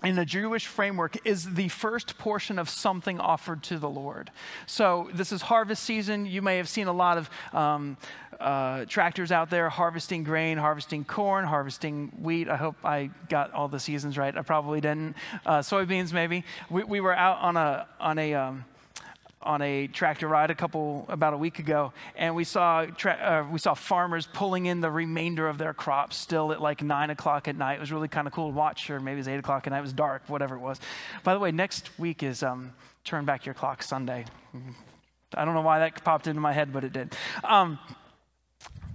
[0.04, 4.32] in the Jewish framework is the first portion of something offered to the Lord.
[4.66, 6.26] So this is harvest season.
[6.26, 7.98] You may have seen a lot of um,
[8.40, 12.50] uh, tractors out there harvesting grain, harvesting corn, harvesting wheat.
[12.50, 14.36] I hope I got all the seasons right.
[14.36, 15.16] I probably didn't.
[15.46, 16.44] Uh, soybeans, maybe.
[16.70, 18.66] We, we, were out on a on a um,
[19.44, 23.52] on a tractor ride a couple about a week ago, and we saw tra- uh,
[23.52, 27.48] we saw farmers pulling in the remainder of their crops still at like nine o'clock
[27.48, 27.76] at night.
[27.76, 29.72] It was really kind of cool to watch, or maybe it was eight o'clock at
[29.72, 29.80] night.
[29.80, 30.80] It was dark, whatever it was.
[31.24, 32.74] By the way, next week is um,
[33.04, 34.26] Turn Back Your Clock Sunday.
[35.34, 37.16] I don't know why that popped into my head, but it did.
[37.44, 37.80] Um,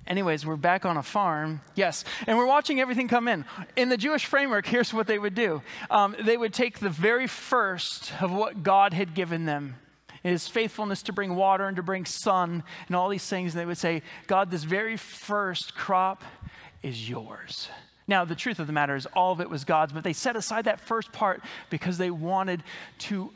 [0.06, 1.60] Anyways, we're back on a farm.
[1.74, 2.04] Yes.
[2.28, 3.44] And we're watching everything come in.
[3.74, 7.26] In the Jewish framework, here's what they would do um, they would take the very
[7.26, 9.74] first of what God had given them
[10.22, 13.54] his faithfulness to bring water and to bring sun and all these things.
[13.54, 16.22] And they would say, God, this very first crop
[16.82, 17.68] is yours.
[18.08, 20.36] Now, the truth of the matter is, all of it was God's, but they set
[20.36, 22.62] aside that first part because they wanted
[22.98, 23.32] to,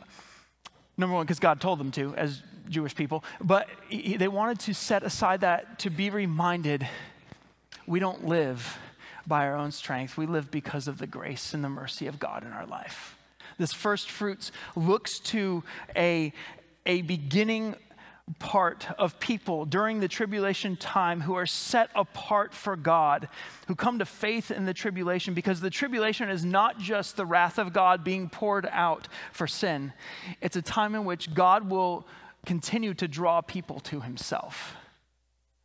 [0.97, 5.03] number one, because God told them to, as Jewish people, but they wanted to set
[5.03, 6.87] aside that to be reminded
[7.87, 8.79] we don't live
[9.27, 10.17] by our own strength.
[10.17, 13.17] We live because of the grace and the mercy of God in our life.
[13.59, 15.65] This first fruits looks to
[15.97, 16.33] a,
[16.87, 17.77] a beginning
[18.39, 23.29] part of people during the tribulation time who are set apart for God,
[23.67, 27.59] who come to faith in the tribulation, because the tribulation is not just the wrath
[27.59, 29.93] of God being poured out for sin,
[30.41, 32.07] it's a time in which God will
[32.47, 34.77] continue to draw people to himself.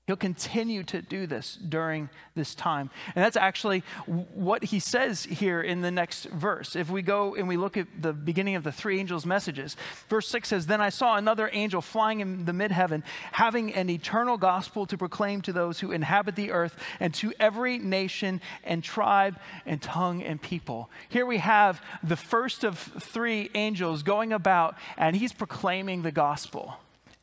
[0.08, 2.92] He'll continue to do this during this time.
[3.16, 6.76] And that's actually what he says here in the next verse.
[6.76, 9.76] If we go and we look at the beginning of the three angels' messages,
[10.08, 13.90] verse 6 says, Then I saw another angel flying in the mid heaven, having an
[13.90, 18.84] eternal gospel to proclaim to those who inhabit the earth and to every nation and
[18.84, 20.88] tribe and tongue and people.
[21.10, 26.76] Here we have the first of three angels going about, and he's proclaiming the gospel.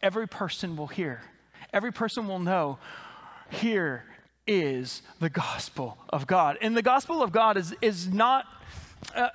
[0.03, 1.21] Every person will hear
[1.73, 2.79] every person will know
[3.51, 4.05] here
[4.47, 6.59] is the gospel of God.
[6.61, 8.47] And the gospel of God is, is not.
[9.17, 9.29] Uh,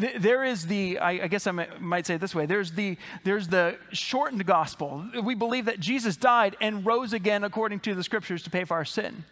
[0.00, 2.72] th- there is the I, I guess I might, might say it this way there's
[2.72, 7.94] the there's the shortened gospel we believe that jesus died and rose again according to
[7.94, 9.24] the scriptures to pay for our sin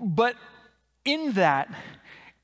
[0.00, 0.36] but
[1.04, 1.68] in that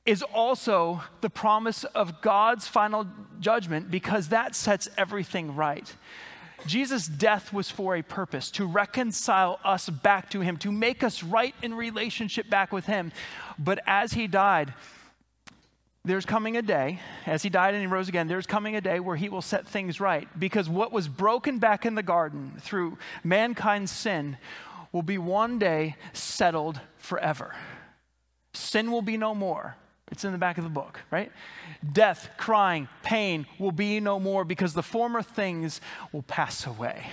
[0.04, 3.06] is also the promise of god's final
[3.38, 5.94] judgment because that sets everything right
[6.66, 11.22] Jesus' death was for a purpose to reconcile us back to Him, to make us
[11.22, 13.12] right in relationship back with Him.
[13.58, 14.74] But as He died,
[16.04, 19.00] there's coming a day, as He died and He rose again, there's coming a day
[19.00, 20.28] where He will set things right.
[20.38, 24.36] Because what was broken back in the garden through mankind's sin
[24.90, 27.54] will be one day settled forever.
[28.52, 29.76] Sin will be no more.
[30.12, 31.32] It's in the back of the book, right?
[31.90, 35.80] Death, crying, pain will be no more because the former things
[36.12, 37.06] will pass away.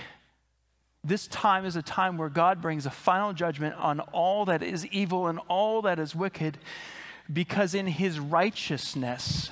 [1.02, 4.84] This time is a time where God brings a final judgment on all that is
[4.88, 6.58] evil and all that is wicked
[7.32, 9.50] because in his righteousness,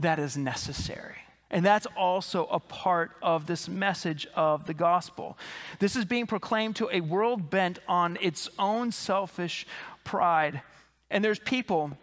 [0.00, 1.16] that is necessary.
[1.50, 5.36] And that's also a part of this message of the gospel.
[5.78, 9.66] This is being proclaimed to a world bent on its own selfish
[10.04, 10.62] pride.
[11.10, 11.98] And there's people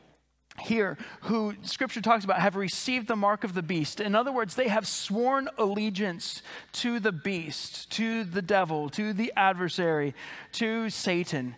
[0.60, 4.00] here who scripture talks about have received the mark of the beast.
[4.00, 6.42] In other words, they have sworn allegiance
[6.74, 10.14] to the beast, to the devil, to the adversary,
[10.54, 11.56] to Satan.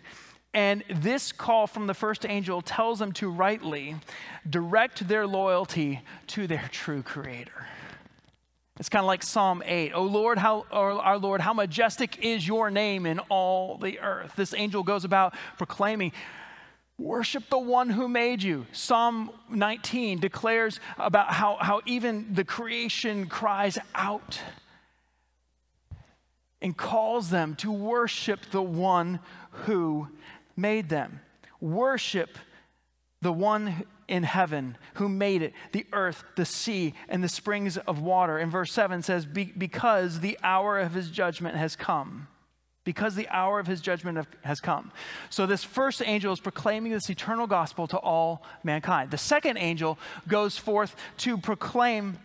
[0.54, 3.96] And this call from the first angel tells them to rightly
[4.48, 7.66] direct their loyalty to their true creator.
[8.78, 9.92] It's kind of like Psalm 8.
[9.92, 14.34] Oh Lord, how, our Lord, how majestic is your name in all the earth.
[14.36, 16.12] This angel goes about proclaiming,
[16.98, 18.66] Worship the one who made you.
[18.72, 24.40] Psalm 19 declares about how, how even the creation cries out
[26.60, 30.08] and calls them to worship the one who
[30.56, 31.20] made them.
[31.60, 32.36] Worship
[33.22, 38.00] the one in heaven who made it, the earth, the sea, and the springs of
[38.00, 38.38] water.
[38.38, 42.26] And verse 7 says, Because the hour of his judgment has come
[42.88, 44.90] because the hour of his judgment has come.
[45.28, 49.10] So, this first angel is proclaiming this eternal gospel to all mankind.
[49.10, 52.16] The second angel goes forth to proclaim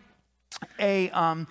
[0.80, 1.10] a.
[1.10, 1.47] Um,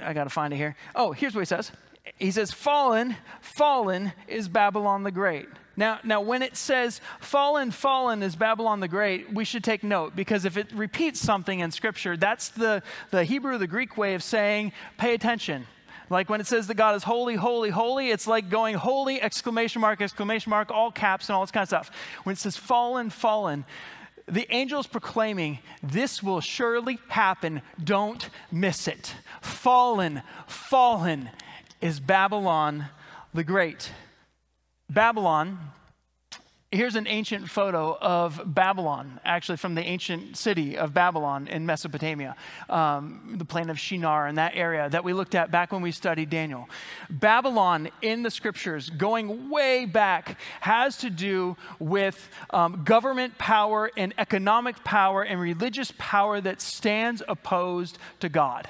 [0.00, 0.76] I, got to find it here.
[0.94, 1.72] Oh, here's what he says.
[2.16, 5.48] He says, Fallen, fallen is Babylon the Great.
[5.76, 10.14] Now, now, when it says fallen, fallen is Babylon the Great, we should take note
[10.14, 14.22] because if it repeats something in Scripture, that's the, the Hebrew, the Greek way of
[14.22, 15.66] saying, pay attention
[16.10, 19.80] like when it says that God is holy, holy, holy, it's like going holy, exclamation
[19.80, 21.90] mark, exclamation mark, all caps and all this kind of stuff.
[22.24, 23.64] When it says fallen, fallen,
[24.26, 27.62] the angel is proclaiming, This will surely happen.
[27.82, 29.14] Don't miss it.
[29.40, 31.30] Fallen, fallen
[31.80, 32.86] is Babylon
[33.32, 33.92] the Great.
[34.88, 35.58] Babylon
[36.72, 42.36] Here's an ancient photo of Babylon, actually from the ancient city of Babylon in Mesopotamia,
[42.68, 45.90] um, the plain of Shinar in that area that we looked at back when we
[45.90, 46.68] studied Daniel.
[47.10, 54.14] Babylon in the scriptures, going way back, has to do with um, government power and
[54.16, 58.68] economic power and religious power that stands opposed to God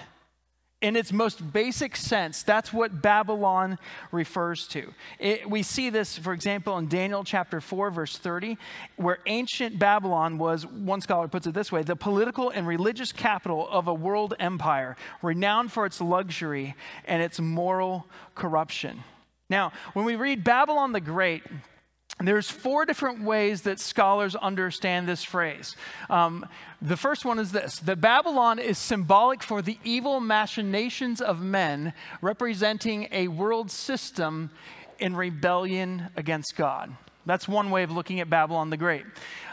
[0.80, 3.78] in its most basic sense, that's what Babylon
[4.12, 4.94] refers to.
[5.18, 8.56] It, we see this, for example, in Daniel chapter 4, verse 30,
[8.96, 13.68] where ancient Babylon was, one scholar puts it this way, the political and religious capital
[13.68, 16.74] of a world empire, renowned for its luxury
[17.04, 19.04] and its moral corruption.
[19.50, 21.42] Now, when we read Babylon the Great,
[22.28, 25.74] there's four different ways that scholars understand this phrase.
[26.10, 26.46] Um,
[26.82, 31.94] the first one is this that Babylon is symbolic for the evil machinations of men,
[32.20, 34.50] representing a world system
[34.98, 36.94] in rebellion against God.
[37.26, 39.04] That's one way of looking at Babylon the Great.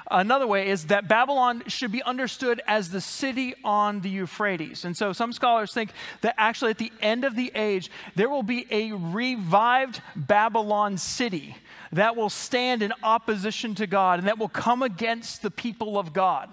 [0.10, 4.86] Another way is that Babylon should be understood as the city on the Euphrates.
[4.86, 5.92] And so some scholars think
[6.22, 11.58] that actually at the end of the age, there will be a revived Babylon city
[11.92, 16.14] that will stand in opposition to God and that will come against the people of
[16.14, 16.50] God.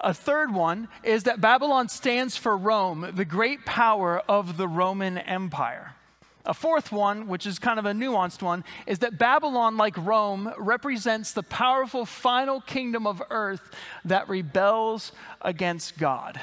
[0.00, 5.16] A third one is that Babylon stands for Rome, the great power of the Roman
[5.18, 5.94] Empire.
[6.44, 10.52] A fourth one, which is kind of a nuanced one, is that Babylon, like Rome,
[10.58, 13.60] represents the powerful final kingdom of earth
[14.04, 16.40] that rebels against God.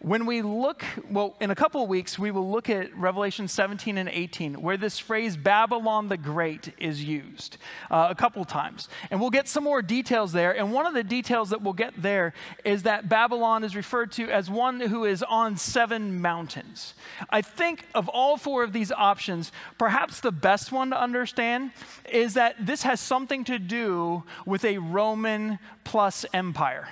[0.00, 3.96] When we look, well, in a couple of weeks, we will look at Revelation 17
[3.96, 7.56] and 18, where this phrase Babylon the Great is used
[7.90, 8.88] uh, a couple times.
[9.10, 10.56] And we'll get some more details there.
[10.56, 12.34] And one of the details that we'll get there
[12.64, 16.94] is that Babylon is referred to as one who is on seven mountains.
[17.30, 21.70] I think of all four of these options, perhaps the best one to understand
[22.10, 26.88] is that this has something to do with a Roman plus empire.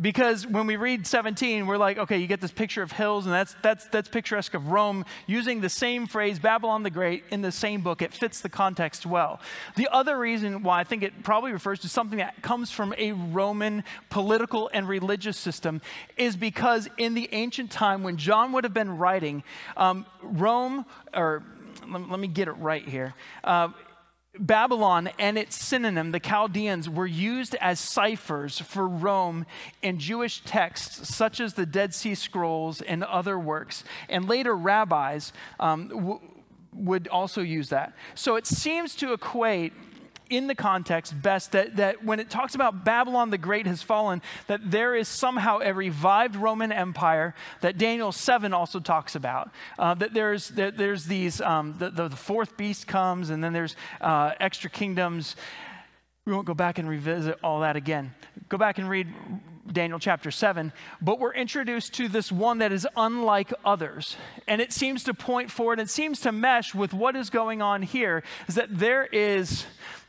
[0.00, 3.34] Because when we read 17, we're like, okay, you get this picture of hills, and
[3.34, 7.52] that's, that's, that's picturesque of Rome using the same phrase, Babylon the Great, in the
[7.52, 8.02] same book.
[8.02, 9.40] It fits the context well.
[9.76, 13.12] The other reason why I think it probably refers to something that comes from a
[13.12, 15.80] Roman political and religious system
[16.16, 19.42] is because in the ancient time when John would have been writing,
[19.76, 21.42] um, Rome, or
[21.88, 23.14] let, me get it right here.
[23.42, 23.68] Uh,
[24.38, 29.46] Babylon and its synonym, the Chaldeans, were used as ciphers for Rome
[29.82, 33.84] in Jewish texts such as the Dead Sea Scrolls and other works.
[34.08, 36.20] And later, rabbis um, w-
[36.72, 37.94] would also use that.
[38.14, 39.72] So it seems to equate
[40.36, 44.22] in the context best that, that when it talks about Babylon the Great has fallen,
[44.46, 49.50] that there is somehow a revived Roman Empire that Daniel 7 also talks about.
[49.78, 53.76] Uh, that there's, that there's these, um, the, the, fourth beast comes, and then there's
[54.00, 55.36] uh, extra kingdoms.
[56.24, 58.14] We won't go back and revisit all that again.
[58.48, 59.08] Go back and read
[59.70, 64.16] Daniel chapter 7, but we're introduced to this one that is unlike others.
[64.46, 67.82] And it seems to point forward, it seems to mesh with what is going on
[67.82, 69.64] here, is that there is,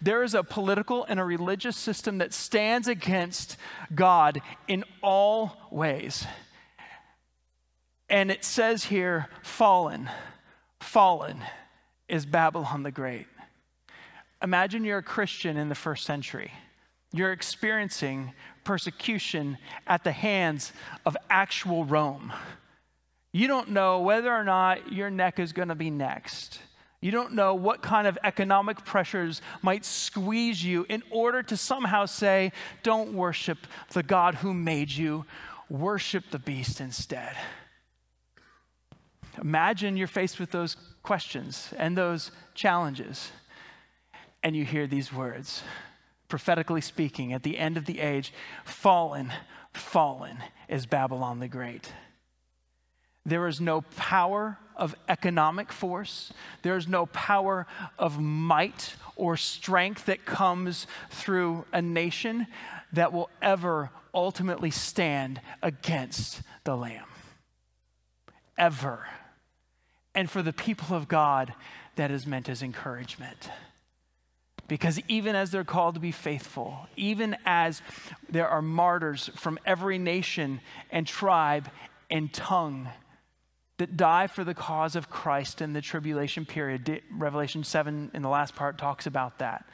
[0.06, 3.58] there is a political and a religious system that stands against
[3.94, 6.28] God in all ways.
[8.08, 10.08] And it says here, fallen,
[10.80, 11.40] fallen
[12.08, 13.26] is Babylon the Great.
[14.44, 16.52] Imagine you're a Christian in the first century.
[17.12, 18.34] You're experiencing
[18.64, 20.72] persecution at the hands
[21.08, 22.32] of actual Rome.
[23.32, 26.60] You don't know whether or not your neck is going to be next.
[27.06, 32.08] You don't know what kind of economic pressures might squeeze you in order to somehow
[32.08, 32.52] say,
[32.82, 33.60] don't worship
[33.92, 35.28] the God who made you,
[35.70, 37.36] worship the beast instead.
[39.40, 43.32] Imagine you're faced with those questions and those challenges,
[44.42, 45.62] and you hear these words
[46.28, 48.34] prophetically speaking, at the end of the age,
[48.64, 49.32] fallen,
[49.74, 51.94] fallen is Babylon the Great.
[53.26, 56.32] There is no power of economic force.
[56.62, 57.66] There is no power
[57.98, 62.48] of might or strength that comes through a nation
[62.94, 67.06] that will ever ultimately stand against the Lamb.
[68.58, 69.06] Ever.
[70.14, 71.54] And for the people of God,
[71.96, 73.50] that is meant as encouragement.
[74.68, 77.82] Because even as they're called to be faithful, even as
[78.30, 80.60] there are martyrs from every nation
[80.92, 81.70] and tribe
[82.10, 82.90] and tongue
[83.78, 88.30] that die for the cause of Christ in the tribulation period, Revelation 7 in the
[88.30, 89.66] last part talks about that.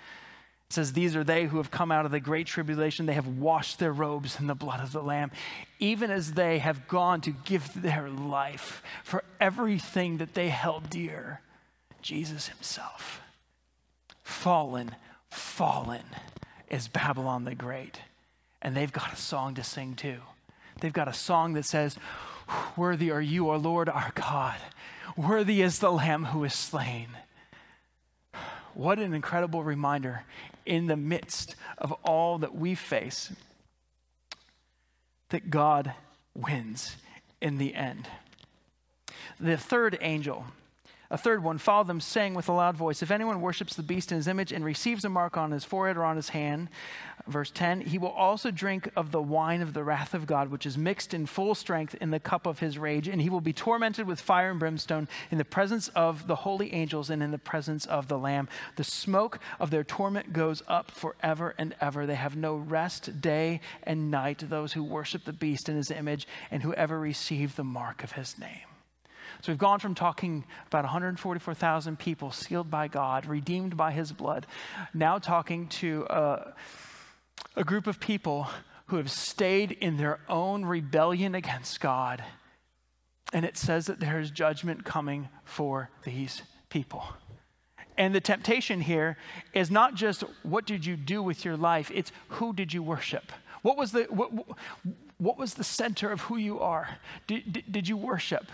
[0.70, 3.06] It says, These are they who have come out of the great tribulation.
[3.06, 5.32] They have washed their robes in the blood of the Lamb,
[5.80, 11.42] even as they have gone to give their life for everything that they held dear
[12.02, 13.22] Jesus Himself
[14.32, 14.96] fallen,
[15.30, 16.04] fallen
[16.70, 18.00] is Babylon the Great.
[18.62, 20.18] And they've got a song to sing too.
[20.80, 21.98] They've got a song that says,
[22.76, 24.58] Worthy are you, O Lord our God.
[25.16, 27.10] Worthy is the Lamb who is slain.
[28.74, 30.24] What an incredible reminder
[30.66, 33.34] in the midst of all that we face
[35.30, 35.94] that God
[36.34, 36.96] wins
[37.42, 38.08] in the end.
[39.40, 40.46] The third angel
[41.12, 44.14] a third one followed them, saying with a loud voice, If anyone worships the beast
[44.14, 46.70] in his image and receives a mark on his forehead or on his hand,
[47.28, 50.66] verse 10, he will also drink of the wine of the wrath of God, which
[50.66, 53.54] is mixed in full strength in the cup of his rage, and he will be
[53.54, 57.38] tormented with fire and brimstone in the presence of the holy angels and in the
[57.38, 58.50] presence of the Lamb.
[58.76, 62.06] The smoke of their torment goes up forever and ever.
[62.06, 66.28] They have no rest day and night, those who worship the beast in his image
[66.50, 68.68] and whoever receive the mark of his name.
[69.42, 74.46] So we've gone from talking about 144,000 people sealed by God, redeemed by his blood,
[74.94, 76.54] now talking to a,
[77.56, 78.48] a group of people
[78.88, 82.24] who have stayed in their own rebellion against God.
[83.34, 87.04] And it says that there is judgment coming for these people.
[87.98, 89.18] And the temptation here
[89.54, 93.32] is not just what did you do with your life, it's who did you worship?
[93.62, 94.32] What was the, what,
[95.18, 96.98] what was the center of who you are?
[97.28, 98.48] Did, did, did you worship?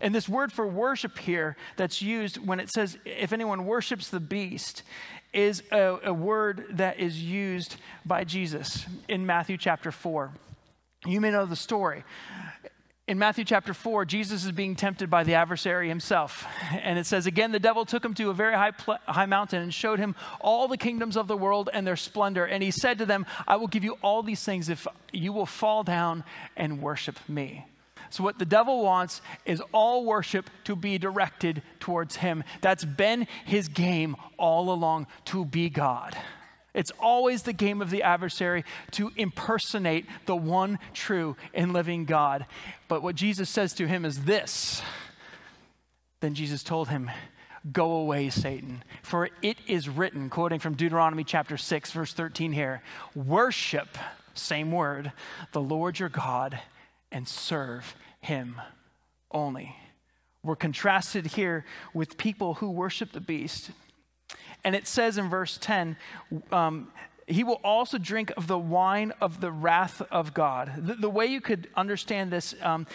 [0.00, 4.20] And this word for worship here that's used when it says, if anyone worships the
[4.20, 4.82] beast,
[5.32, 10.32] is a, a, word that is used by Jesus in Matthew chapter 4.
[11.06, 12.04] You may know the story.
[13.06, 16.46] In Matthew chapter 4, Jesus is being tempted by the adversary himself.
[16.82, 19.62] And it says, Again, the devil took him to a very high, pl- high mountain
[19.62, 22.44] and showed him all the kingdoms of the world and their splendor.
[22.44, 25.46] And he said to them, I will give you all these things if you will
[25.46, 26.22] fall down
[26.56, 27.66] and worship me.
[28.10, 32.42] So, what the devil wants is all worship to be directed towards him.
[32.60, 36.16] That's been his game all along to be God.
[36.74, 42.46] It's always the game of the adversary to impersonate the one true and living God.
[42.88, 44.82] But what Jesus says to him is this.
[46.20, 47.10] Then Jesus told him,
[47.72, 52.82] Go away, Satan, for it is written, quoting from Deuteronomy chapter 6, verse 13 here
[53.14, 53.98] worship,
[54.32, 55.12] same word,
[55.52, 56.58] the Lord your God
[57.12, 58.60] and serve him
[59.30, 59.76] only.
[60.42, 63.70] We're contrasted here with people who worship the beast.
[64.64, 65.96] And it says in verse 10,
[66.52, 66.88] um,
[67.26, 70.72] he will also drink of the wine of the wrath of God.
[70.76, 72.86] The, the way you could understand this, um,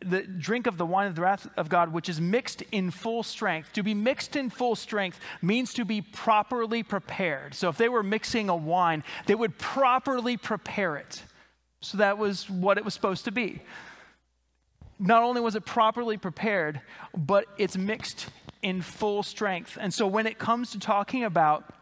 [0.00, 3.22] the drink of the wine of the wrath of God, which is mixed in full
[3.22, 3.72] strength.
[3.74, 7.54] To be mixed in full strength means to be properly prepared.
[7.54, 11.22] So if they were mixing a wine, they would properly prepare it.
[11.82, 13.60] So that was what it was supposed to be.
[14.98, 16.80] Not only was it properly prepared,
[17.14, 18.28] but it's mixed
[18.62, 19.76] in full strength.
[19.80, 21.74] And so when it comes to talking about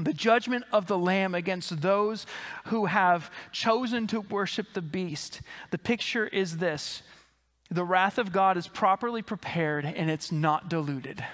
[0.00, 2.24] the judgment of the Lamb against those
[2.66, 7.02] who have chosen to worship the beast, the picture is this
[7.70, 11.24] the wrath of God is properly prepared and it's not diluted.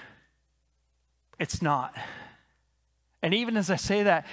[1.37, 1.93] It's not.
[3.21, 4.25] And even as I say that,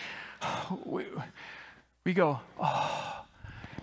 [0.85, 1.05] we,
[2.05, 3.26] we go, oh,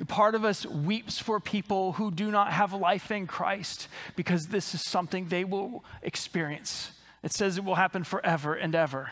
[0.08, 4.74] Part of us weeps for people who do not have life in Christ because this
[4.74, 6.92] is something they will experience.
[7.22, 9.12] It says it will happen forever and ever.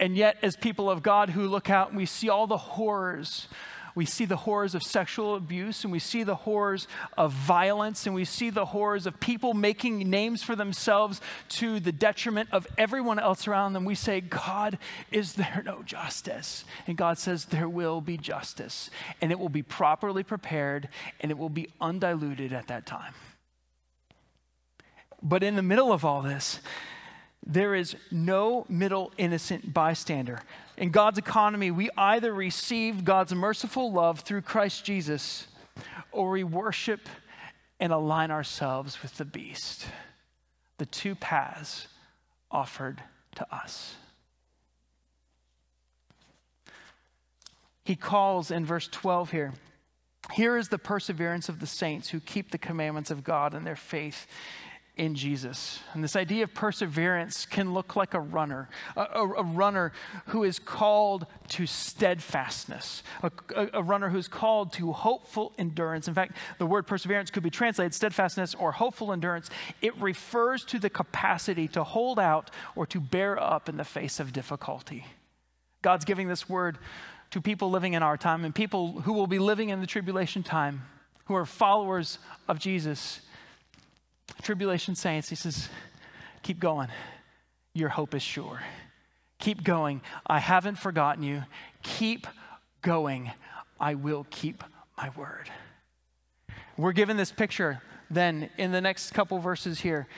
[0.00, 3.48] And yet, as people of God who look out and we see all the horrors
[3.98, 6.86] we see the horrors of sexual abuse and we see the horrors
[7.16, 11.90] of violence and we see the horrors of people making names for themselves to the
[11.90, 13.84] detriment of everyone else around them.
[13.84, 14.78] We say, God,
[15.10, 16.64] is there no justice?
[16.86, 18.88] And God says, there will be justice
[19.20, 20.88] and it will be properly prepared
[21.18, 23.14] and it will be undiluted at that time.
[25.20, 26.60] But in the middle of all this,
[27.46, 30.42] there is no middle innocent bystander.
[30.76, 35.46] In God's economy, we either receive God's merciful love through Christ Jesus
[36.12, 37.08] or we worship
[37.80, 39.86] and align ourselves with the beast.
[40.78, 41.88] The two paths
[42.50, 43.02] offered
[43.36, 43.96] to us.
[47.84, 49.54] He calls in verse 12 here.
[50.32, 53.76] Here is the perseverance of the saints who keep the commandments of God and their
[53.76, 54.26] faith
[54.98, 55.78] in Jesus.
[55.94, 59.92] And this idea of perseverance can look like a runner, a, a, a runner
[60.26, 63.30] who is called to steadfastness, a,
[63.72, 66.08] a, runner who's called to hopeful endurance.
[66.08, 69.48] In fact, the word perseverance could be translated steadfastness or hopeful endurance.
[69.80, 74.18] It refers to the capacity to hold out or to bear up in the face
[74.18, 75.06] of difficulty.
[75.80, 76.76] God's giving this word
[77.30, 80.42] to people living in our time and people who will be living in the tribulation
[80.42, 80.82] time,
[81.26, 82.18] who are followers
[82.48, 83.20] of Jesus
[84.42, 85.68] tribulation saints, he says,
[86.42, 86.88] keep going.
[87.74, 88.60] Your hope is sure.
[89.38, 90.00] Keep going.
[90.26, 91.44] I haven't forgotten you.
[91.82, 92.26] Keep
[92.82, 93.30] going.
[93.78, 94.64] I will keep
[94.96, 95.50] my word.
[96.76, 97.80] We're given this picture
[98.10, 100.08] then in the next couple verses here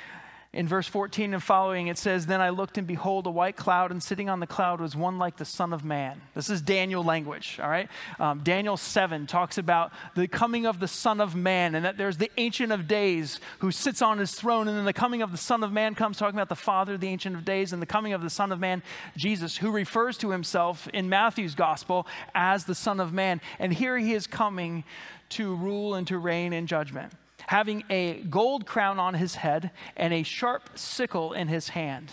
[0.53, 3.93] in verse 14 and following, it says, Then I looked and behold a white cloud,
[3.93, 6.21] and sitting on the cloud was one like the Son of Man.
[6.35, 7.89] This is Daniel language, all right?
[8.19, 12.17] Um, Daniel 7 talks about the coming of the Son of Man, and that there's
[12.17, 15.39] the Ancient of Days who sits on his throne, and then the coming of the
[15.39, 18.13] Son of Man comes, talking about the Father, the Ancient of Days, and the coming
[18.13, 18.83] of the Son of Man,
[19.17, 23.41] Jesus, who refers to himself in Matthew's Gospel as the Son of Man.
[23.61, 24.83] And here he is coming
[25.29, 27.13] to rule and to reign in judgment
[27.51, 32.09] having a gold crown on his head and a sharp sickle in his hand.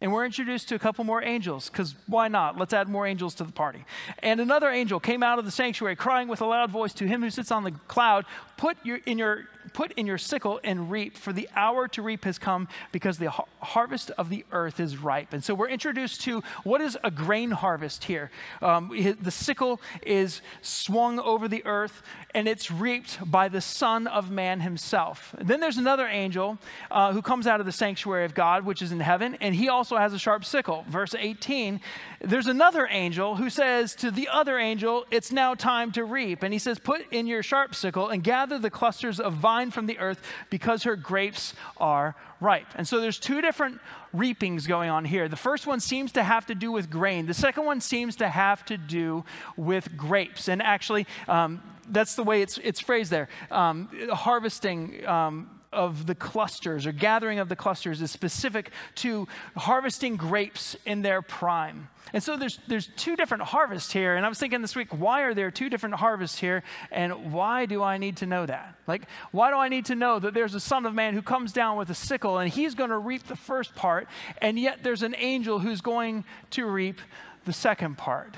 [0.00, 2.58] And we're introduced to a couple more angels, because why not?
[2.58, 3.84] Let's add more angels to the party.
[4.18, 7.22] And another angel came out of the sanctuary, crying with a loud voice to him
[7.22, 8.24] who sits on the cloud,
[8.56, 12.24] Put your, in your put in your sickle and reap, for the hour to reap
[12.24, 15.32] has come because the har- harvest of the earth is ripe.
[15.32, 18.30] And so we're introduced to what is a grain harvest here.
[18.62, 18.90] Um,
[19.20, 22.02] the sickle is swung over the earth
[22.34, 25.34] and it's reaped by the Son of Man himself.
[25.38, 26.58] And then there's another angel
[26.90, 29.68] uh, who comes out of the sanctuary of God, which is in heaven, and he
[29.68, 30.84] also has a sharp sickle.
[30.88, 31.80] Verse 18,
[32.20, 36.42] there's another angel who says to the other angel, It's now time to reap.
[36.42, 39.86] And he says, Put in your sharp sickle and gather the clusters of vine from
[39.86, 42.68] the earth because her grapes are ripe.
[42.74, 43.80] And so there's two different
[44.14, 45.28] reapings going on here.
[45.28, 48.28] The first one seems to have to do with grain, the second one seems to
[48.28, 49.24] have to do
[49.56, 50.48] with grapes.
[50.48, 53.28] And actually, um, that's the way it's, it's phrased there.
[53.50, 55.06] Um, harvesting.
[55.06, 61.02] Um, of the clusters or gathering of the clusters is specific to harvesting grapes in
[61.02, 61.88] their prime.
[62.12, 64.16] And so there's, there's two different harvests here.
[64.16, 66.64] And I was thinking this week, why are there two different harvests here?
[66.90, 68.74] And why do I need to know that?
[68.88, 71.52] Like, why do I need to know that there's a son of man who comes
[71.52, 74.08] down with a sickle and he's going to reap the first part,
[74.38, 77.00] and yet there's an angel who's going to reap
[77.44, 78.34] the second part?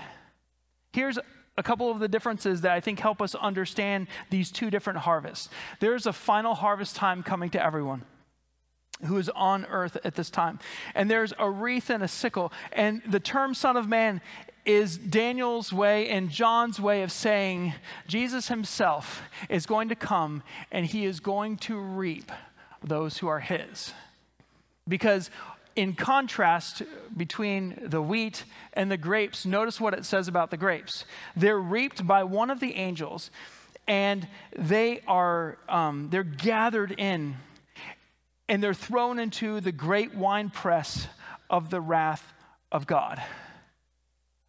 [0.92, 1.18] Here's
[1.56, 5.48] a couple of the differences that I think help us understand these two different harvests.
[5.80, 8.04] There's a final harvest time coming to everyone
[9.04, 10.58] who is on earth at this time.
[10.94, 12.52] And there's a wreath and a sickle.
[12.72, 14.20] And the term Son of Man
[14.64, 17.74] is Daniel's way and John's way of saying
[18.06, 22.30] Jesus himself is going to come and he is going to reap
[22.82, 23.92] those who are his.
[24.86, 25.30] Because
[25.76, 26.82] in contrast
[27.16, 31.04] between the wheat and the grapes, notice what it says about the grapes.
[31.36, 33.30] They're reaped by one of the angels,
[33.86, 37.36] and they are um, they're gathered in,
[38.48, 41.08] and they're thrown into the great wine press
[41.50, 42.32] of the wrath
[42.70, 43.22] of God.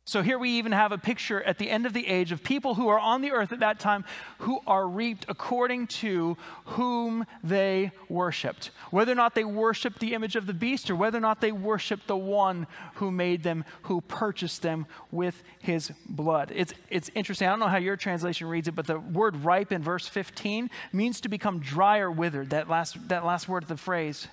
[0.05, 2.75] So here we even have a picture at the end of the age of people
[2.75, 4.03] who are on the earth at that time
[4.39, 6.35] who are reaped according to
[6.65, 8.71] whom they worshiped.
[8.91, 11.53] Whether or not they worshiped the image of the beast or whether or not they
[11.53, 16.51] worshiped the one who made them, who purchased them with his blood.
[16.53, 17.47] It's, it's interesting.
[17.47, 20.69] I don't know how your translation reads it, but the word ripe in verse 15
[20.91, 24.27] means to become dry or withered, that last, that last word of the phrase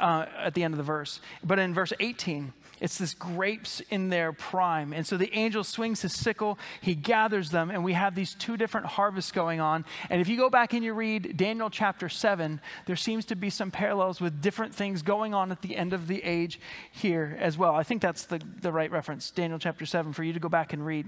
[0.00, 1.20] uh, at the end of the verse.
[1.42, 4.92] But in verse 18, it's this grapes in their prime.
[4.92, 8.56] And so the angel swings his sickle, he gathers them, and we have these two
[8.56, 9.84] different harvests going on.
[10.10, 13.50] And if you go back and you read Daniel chapter 7, there seems to be
[13.50, 16.60] some parallels with different things going on at the end of the age
[16.92, 17.74] here as well.
[17.74, 20.72] I think that's the, the right reference, Daniel chapter 7, for you to go back
[20.72, 21.06] and read.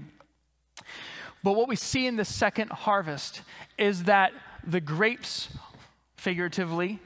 [1.43, 3.41] But what we see in the second harvest
[3.77, 4.33] is that
[4.65, 5.49] the grapes,
[6.17, 6.99] figuratively,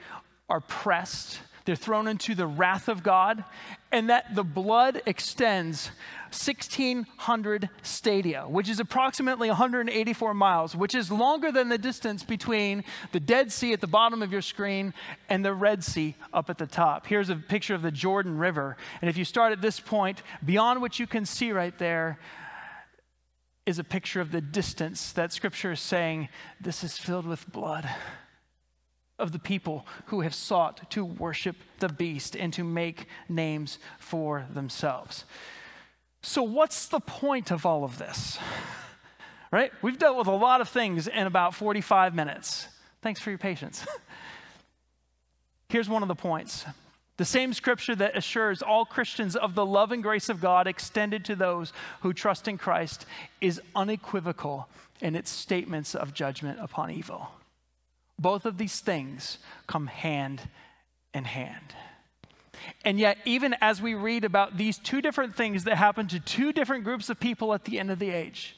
[0.49, 3.43] are pressed they're thrown into the wrath of God,
[3.91, 5.91] and that the blood extends
[6.32, 13.20] 1,600 stadia, which is approximately 184 miles, which is longer than the distance between the
[13.20, 14.93] Dead Sea at the bottom of your screen
[15.30, 17.05] and the Red Sea up at the top.
[17.05, 18.78] Here's a picture of the Jordan River.
[19.01, 22.20] And if you start at this point, beyond what you can see right there,
[23.66, 26.28] is a picture of the distance that Scripture is saying
[26.59, 27.88] this is filled with blood
[29.20, 34.45] of the people who have sought to worship the beast and to make names for
[34.53, 35.26] themselves.
[36.22, 38.39] So, what's the point of all of this?
[39.51, 39.72] Right?
[39.84, 42.68] We've dealt with a lot of things in about 45 minutes.
[43.03, 43.86] Thanks for your patience.
[45.70, 46.66] Here's one of the points.
[47.18, 51.24] The same scripture that assures all Christians of the love and grace of God extended
[51.26, 53.05] to those who trust in Christ
[53.41, 54.68] is unequivocal
[55.01, 57.30] in its statements of judgment upon evil.
[58.20, 60.41] Both of these things come hand
[61.14, 61.76] in hand.
[62.86, 66.53] And yet, even as we read about these two different things that happen to two
[66.53, 68.55] different groups of people at the end of the age,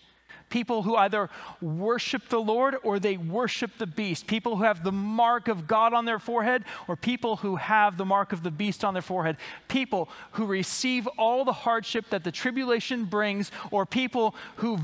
[0.50, 1.30] people who either
[1.62, 5.94] worship the Lord or they worship the beast, people who have the mark of God
[5.94, 9.38] on their forehead or people who have the mark of the beast on their forehead,
[9.68, 14.78] people who receive all the hardship that the tribulation brings, or people who,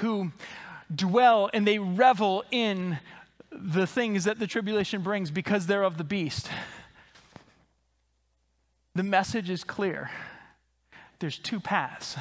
[0.00, 0.32] who
[0.94, 2.98] dwell and they revel in
[3.50, 6.48] the things that the tribulation brings because they're of the beast.
[8.94, 10.10] The message is clear
[11.20, 12.16] there's two paths.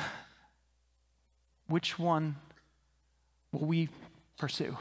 [1.68, 2.38] Which one
[3.52, 3.90] will we
[4.38, 4.78] pursue?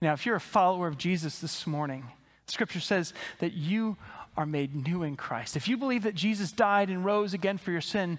[0.00, 2.04] Now, if you're a follower of Jesus this morning,
[2.46, 3.96] Scripture says that you
[4.36, 5.56] are made new in Christ.
[5.56, 8.18] If you believe that Jesus died and rose again for your sin,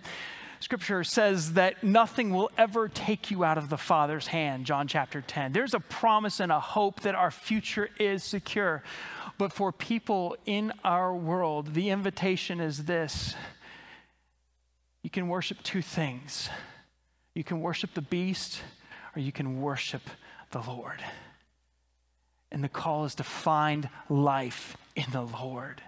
[0.63, 5.19] Scripture says that nothing will ever take you out of the Father's hand, John chapter
[5.19, 5.51] 10.
[5.51, 8.81] There's a promise and a hope that our future is secure.
[9.37, 13.35] But for people in our world, the invitation is this
[15.01, 16.49] you can worship two things
[17.35, 18.61] you can worship the beast,
[19.17, 20.03] or you can worship
[20.51, 21.03] the Lord.
[22.53, 25.81] And the call is to find life in the Lord.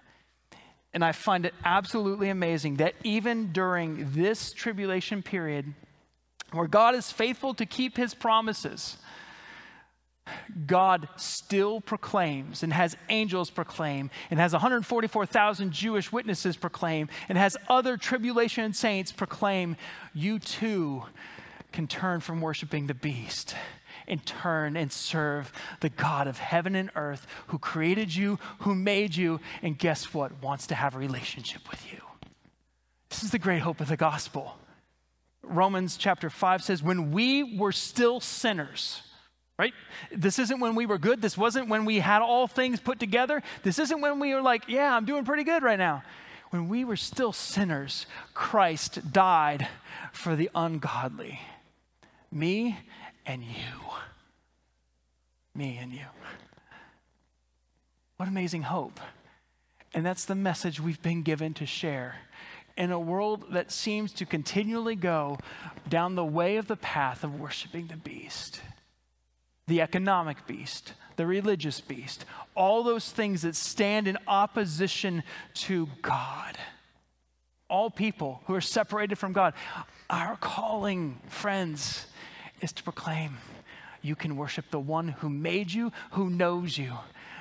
[0.96, 5.74] And I find it absolutely amazing that even during this tribulation period,
[6.54, 8.98] where God is faithful to keep his promises,
[10.66, 17.58] God still proclaims and has angels proclaim and has 144,000 Jewish witnesses proclaim and has
[17.68, 19.76] other tribulation saints proclaim,
[20.14, 21.04] you too
[21.74, 23.54] can turn from worshiping the beast
[24.08, 29.16] and turn and serve the God of heaven and earth who created you, who made
[29.16, 30.42] you, and guess what?
[30.42, 32.02] Wants to have a relationship with you.
[33.10, 34.58] This is the great hope of the gospel.
[35.44, 39.02] Romans chapter 5 says, When we were still sinners,
[39.58, 39.74] right?
[40.12, 41.22] This isn't when we were good.
[41.22, 43.42] This wasn't when we had all things put together.
[43.64, 46.04] This isn't when we were like, yeah, I'm doing pretty good right now.
[46.50, 49.68] When we were still sinners, Christ died
[50.12, 51.40] for the ungodly.
[52.32, 52.78] Me
[53.26, 53.82] and you.
[55.54, 56.06] Me and you.
[58.18, 59.00] What amazing hope.
[59.94, 62.16] And that's the message we've been given to share.
[62.78, 65.38] In a world that seems to continually go
[65.88, 68.60] down the way of the path of worshiping the beast,
[69.68, 75.24] the economic beast, the religious beast, all those things that stand in opposition
[75.54, 76.58] to God.
[77.70, 79.54] All people who are separated from God.
[80.10, 82.06] Our calling, friends,
[82.66, 83.38] is to proclaim
[84.02, 86.94] you can worship the one who made you, who knows you,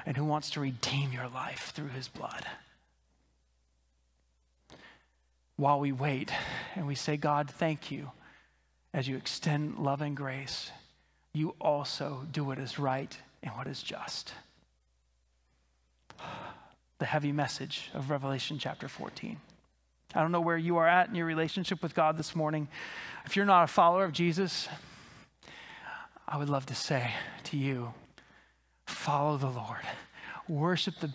[0.06, 2.46] and who wants to redeem your life through his blood.
[5.56, 6.30] While we wait
[6.74, 8.10] and we say, God, thank you,
[8.92, 10.70] as you extend love and grace,
[11.32, 14.32] you also do what is right and what is just.
[17.00, 19.38] The heavy message of Revelation chapter 14.
[20.14, 22.68] I don't know where you are at in your relationship with God this morning.
[23.26, 24.68] If you're not a follower of Jesus,
[26.26, 27.10] I would love to say
[27.44, 27.92] to you
[28.86, 29.82] follow the Lord.
[30.48, 31.10] Worship the,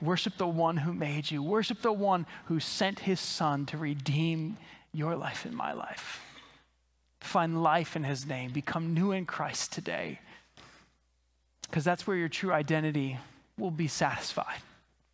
[0.00, 1.42] worship the one who made you.
[1.42, 4.56] Worship the one who sent his son to redeem
[4.92, 6.20] your life and my life.
[7.20, 8.50] Find life in his name.
[8.50, 10.20] Become new in Christ today.
[11.62, 13.18] Because that's where your true identity
[13.56, 14.60] will be satisfied.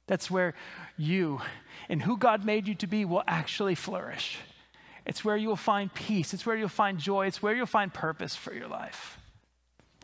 [0.07, 0.55] That's where
[0.96, 1.42] you
[1.90, 4.38] and who God made you to be will actually flourish.
[5.05, 6.32] It's where you will find peace.
[6.32, 7.26] It's where you'll find joy.
[7.26, 9.18] It's where you'll find purpose for your life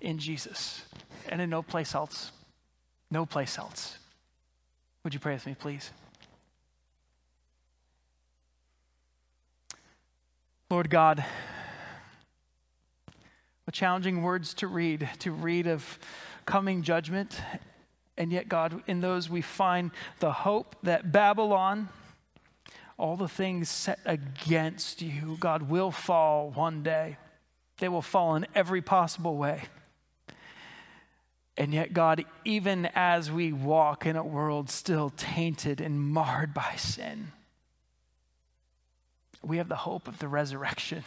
[0.05, 0.85] in Jesus
[1.29, 2.31] and in no place else.
[3.11, 3.99] No place else.
[5.03, 5.91] Would you pray with me, please?
[10.71, 11.25] Lord God,
[13.65, 15.99] what challenging words to read, to read of
[16.47, 17.41] coming judgment.
[18.17, 19.91] And yet, God, in those we find
[20.21, 21.89] the hope that Babylon,
[22.99, 27.17] all the things set against you, God, will fall one day.
[27.79, 29.63] They will fall in every possible way.
[31.57, 36.75] And yet, God, even as we walk in a world still tainted and marred by
[36.77, 37.33] sin,
[39.43, 41.05] we have the hope of the resurrection.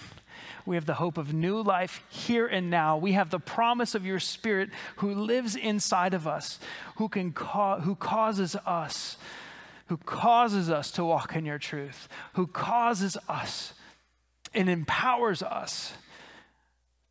[0.65, 2.97] We have the hope of new life here and now.
[2.97, 6.59] We have the promise of your Spirit who lives inside of us,
[6.97, 9.17] who, can ca- who causes us,
[9.87, 13.73] who causes us to walk in your truth, who causes us
[14.53, 15.93] and empowers us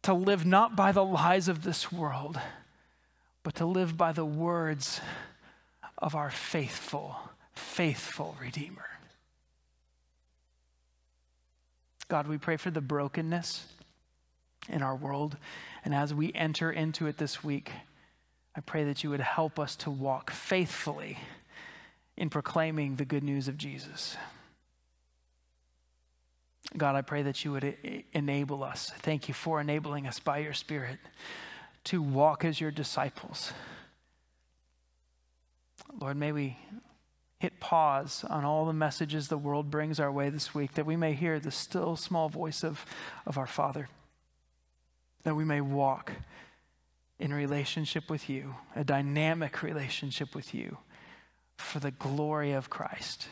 [0.02, 2.38] to live not by the lies of this world
[3.46, 5.00] but to live by the words
[5.98, 7.14] of our faithful,
[7.52, 8.88] faithful Redeemer.
[12.08, 13.64] God, we pray for the brokenness
[14.68, 15.36] in our world.
[15.84, 17.70] And as we enter into it this week,
[18.56, 21.16] I pray that you would help us to walk faithfully
[22.16, 24.16] in proclaiming the good news of Jesus.
[26.76, 27.76] God, I pray that you would
[28.12, 28.90] enable us.
[29.02, 30.98] Thank you for enabling us by your Spirit
[31.86, 33.52] to walk as your disciples.
[36.00, 36.58] Lord, may we
[37.38, 40.96] hit pause on all the messages the world brings our way this week, that we
[40.96, 42.84] may hear the still small voice of,
[43.24, 43.88] of our Father,
[45.22, 46.12] that we may walk
[47.20, 50.78] in relationship with you, a dynamic relationship with you,
[51.56, 53.28] for the glory of Christ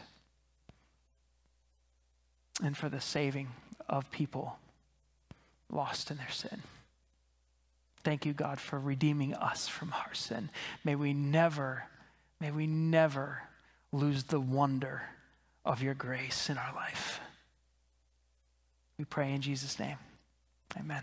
[2.62, 3.48] and for the saving
[3.88, 4.58] of people
[5.70, 6.62] lost in their sin.
[8.04, 10.50] Thank you, God, for redeeming us from our sin.
[10.84, 11.84] May we never,
[12.38, 13.42] may we never
[13.92, 15.02] lose the wonder
[15.64, 17.20] of your grace in our life.
[18.98, 19.96] We pray in Jesus' name.
[20.78, 21.02] Amen.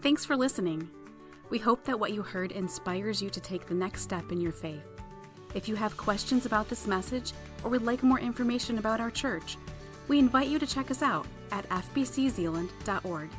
[0.00, 0.88] Thanks for listening.
[1.50, 4.52] We hope that what you heard inspires you to take the next step in your
[4.52, 4.82] faith.
[5.54, 7.32] If you have questions about this message
[7.62, 9.58] or would like more information about our church,
[10.08, 13.30] we invite you to check us out at fbczeeland.org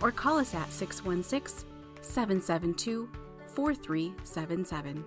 [0.00, 1.68] or call us at 616
[2.00, 3.08] 772
[3.54, 5.04] 4377.